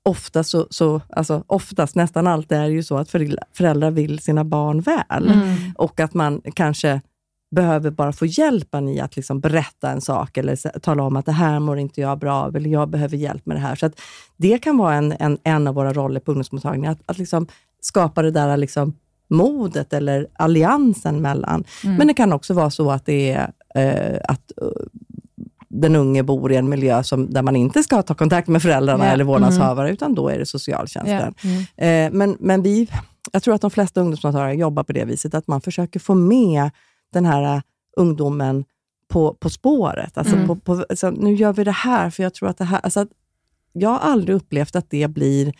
[0.03, 3.09] oftast, så, så, alltså oftast, nästan alltid är det ju så att
[3.53, 5.31] föräldrar vill sina barn väl.
[5.31, 5.55] Mm.
[5.77, 7.01] Och att man kanske
[7.51, 11.31] behöver bara få hjälp i att liksom berätta en sak eller tala om att det
[11.31, 13.75] här mår inte jag bra av eller jag behöver hjälp med det här.
[13.75, 13.89] Så
[14.37, 17.47] Det kan vara en, en, en av våra roller på ungdomsmottagningen, att, att liksom
[17.81, 18.93] skapa det där liksom
[19.29, 21.63] modet eller alliansen mellan.
[21.83, 21.95] Mm.
[21.95, 24.69] Men det kan också vara så att det är eh, att uh,
[25.69, 29.03] den unge bor i en miljö som, där man inte ska ta kontakt med föräldrarna
[29.03, 29.13] yeah.
[29.13, 29.93] eller vårdnadshavare, mm.
[29.93, 31.33] utan då är det socialtjänsten.
[31.43, 31.65] Yeah.
[31.77, 32.11] Mm.
[32.11, 32.89] Eh, men, men vi,
[33.31, 36.69] jag tror att de flesta ungdomsmottagare jobbar på det viset, att man försöker få med
[37.11, 37.61] den här äh,
[37.97, 38.65] ungdomen
[39.07, 40.17] på, på spåret.
[40.17, 40.47] Alltså mm.
[40.47, 42.79] på, på, alltså, nu gör vi det här, för jag tror att det här...
[42.83, 43.05] Alltså,
[43.73, 45.53] jag har aldrig upplevt att det blir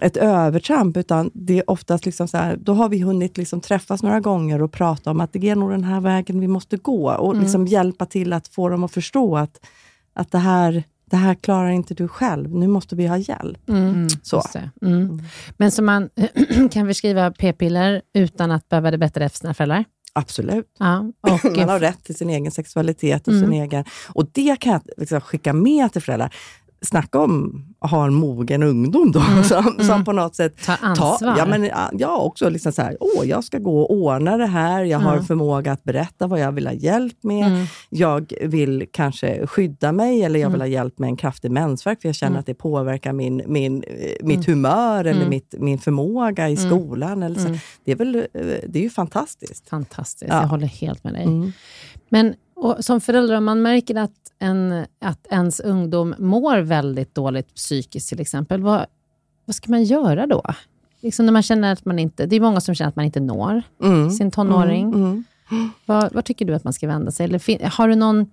[0.00, 4.02] ett övertramp, utan det är oftast liksom så här, då har vi hunnit liksom träffas
[4.02, 7.12] några gånger och prata om att det är nog den här vägen vi måste gå
[7.12, 7.42] och mm.
[7.42, 9.60] liksom hjälpa till att få dem att förstå att,
[10.12, 13.68] att det, här, det här klarar inte du själv, nu måste vi ha hjälp.
[13.68, 13.88] Mm.
[13.88, 14.08] mm.
[14.22, 14.42] Så.
[14.82, 15.22] Mm.
[15.56, 16.10] Men så man
[16.70, 19.84] kan förskriva p-piller utan att behöva det det för sina föräldrar?
[20.18, 20.66] Absolut.
[20.78, 23.44] Ja, och man har rätt till sin egen sexualitet och mm.
[23.44, 23.84] sin egen...
[24.08, 26.34] Och det kan jag liksom skicka med till föräldrar
[26.82, 29.44] snacka om att ha en mogen ungdom då, mm.
[29.44, 30.04] som, som mm.
[30.04, 30.54] på något sätt...
[30.64, 31.18] Ta ansvar.
[31.18, 34.46] Ta, ja, men, ja, också liksom så här, åh, jag ska gå och ordna det
[34.46, 37.46] här, jag har förmåga att berätta vad jag vill ha hjälp med.
[37.46, 37.66] Mm.
[37.90, 40.70] Jag vill kanske skydda mig, eller jag vill mm.
[40.70, 42.40] ha hjälp med en kraftig mensvärk, för jag känner mm.
[42.40, 43.84] att det påverkar min, min,
[44.20, 47.22] mitt humör eller mitt, min förmåga i skolan.
[47.22, 47.58] Eller så.
[47.84, 48.22] Det, är väl, eh,
[48.68, 49.68] det är ju fantastiskt.
[49.68, 50.40] Fantastiskt, ja.
[50.40, 51.52] jag håller helt med dig.
[52.08, 57.54] Men och som förälder, om man märker att en, att ens ungdom mår väldigt dåligt
[57.54, 58.86] psykiskt till exempel, vad,
[59.44, 60.42] vad ska man göra då?
[61.00, 63.20] Liksom när man känner att man inte, det är många som känner att man inte
[63.20, 64.10] når mm.
[64.10, 64.86] sin tonåring.
[64.94, 65.24] Mm.
[65.50, 65.70] Mm.
[65.86, 67.24] Var, var, tycker du att man ska vända sig?
[67.24, 68.30] Eller har du någon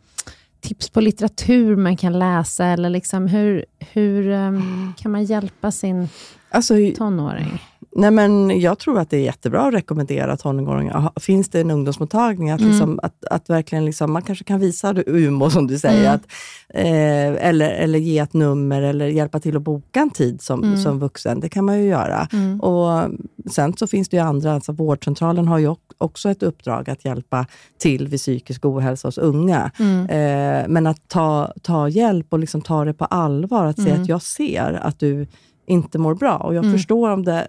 [0.59, 2.65] tips på litteratur man kan läsa?
[2.65, 6.09] Eller liksom hur, hur um, kan man hjälpa sin
[6.49, 7.61] alltså, tonåring?
[7.96, 11.12] Nej, men jag tror att det är jättebra att rekommendera tonåringar.
[11.20, 12.72] Finns det en ungdomsmottagning, att, mm.
[12.72, 16.16] liksom, att, att verkligen liksom, man kanske kan visa Umo, som du säger, mm.
[16.16, 16.26] att,
[16.70, 20.78] eh, eller, eller ge ett nummer eller hjälpa till att boka en tid som, mm.
[20.78, 21.39] som vuxen.
[21.39, 22.28] Det kan man ju göra.
[22.34, 22.62] Mm.
[22.62, 23.10] Och
[23.52, 27.46] Sen så finns det ju andra, alltså vårdcentralen har ju också ett uppdrag att hjälpa
[27.78, 29.72] till vid psykisk ohälsa hos unga.
[29.80, 30.06] Mm.
[30.10, 34.02] Eh, men att ta, ta hjälp och liksom ta det på allvar, att säga mm.
[34.02, 35.28] att jag ser att du
[35.68, 37.48] inte mår bra och jag förstår om det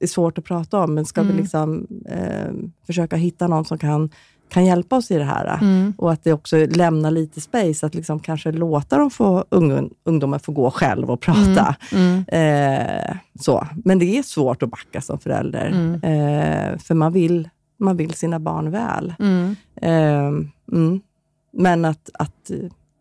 [0.00, 1.36] är svårt att prata om, men ska mm.
[1.36, 2.52] vi liksom, eh,
[2.86, 4.10] försöka hitta någon som kan,
[4.48, 5.58] kan hjälpa oss i det här.
[5.60, 5.94] Mm.
[5.98, 10.38] Och att det också lämnar lite space, att liksom kanske låta dem få, ung, ungdomar
[10.38, 11.76] få gå själv och prata.
[11.92, 12.24] Mm.
[12.28, 13.08] mm.
[13.08, 13.66] Eh, så.
[13.84, 15.94] Men det är svårt att backa som förälder, mm.
[15.94, 19.14] eh, för man vill, man vill sina barn väl.
[19.18, 19.56] Mm.
[19.76, 20.50] Eh,
[21.52, 22.50] men att, att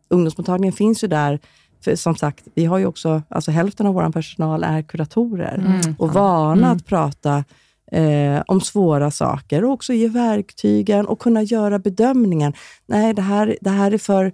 [0.09, 1.39] ungdomsmottagningen finns ju där
[1.81, 5.95] för som sagt, vi har ju också, alltså hälften av vår personal är kuratorer mm.
[5.99, 6.77] och vana mm.
[6.77, 7.43] att prata
[7.91, 12.53] eh, om svåra saker och också ge verktygen och kunna göra bedömningen.
[12.85, 14.31] Nej, det här, det här är för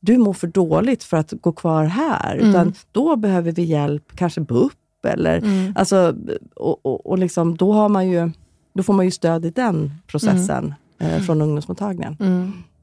[0.00, 2.50] du mår för dåligt för att gå kvar här, mm.
[2.50, 4.72] utan då behöver vi hjälp, kanske BUP
[5.06, 5.38] eller...
[5.38, 5.72] Mm.
[5.76, 6.14] Alltså,
[6.56, 8.30] och, och, och liksom, då, har man ju,
[8.74, 11.14] då får man ju stöd i den processen mm.
[11.14, 12.16] eh, från ungdomsmottagningen.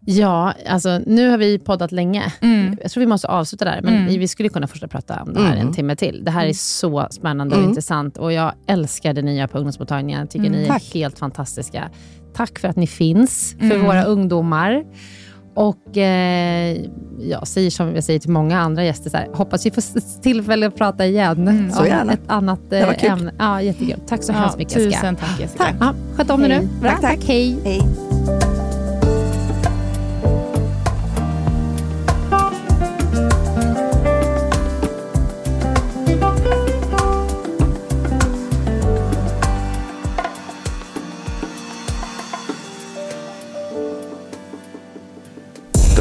[0.06, 2.34] Ja, alltså nu har vi poddat länge.
[2.42, 2.78] Mm.
[2.82, 4.20] Jag tror vi måste avsluta där, men mm.
[4.20, 5.68] vi skulle kunna fortsätta prata om det här mm.
[5.68, 6.22] en timme till.
[6.26, 6.54] Det här är mm.
[6.54, 7.70] så spännande och mm.
[7.70, 10.20] intressant och jag älskar det nya på ungdomsmottagningen.
[10.20, 10.60] Jag tycker mm.
[10.60, 10.94] ni är Tack.
[10.94, 11.90] helt fantastiska.
[12.34, 14.84] Tack för att ni finns för våra ungdomar.
[15.56, 16.78] Och eh,
[17.20, 20.68] jag säger som jag säger till många andra gäster, så här, hoppas vi får tillfälle
[20.68, 21.48] att prata igen.
[21.48, 22.14] Mm, så gärna.
[22.14, 23.34] Ett annat eh, ämne.
[23.38, 24.00] Ja, jättekul.
[24.08, 25.64] Tack så ja, hemskt mycket Tusen tack Jessica.
[25.64, 25.76] Tack.
[25.80, 26.68] Ja, sköt om dig nu.
[26.82, 26.92] Bra.
[26.92, 27.20] Tack, tack.
[27.28, 27.58] Hej.
[27.64, 27.82] Hej.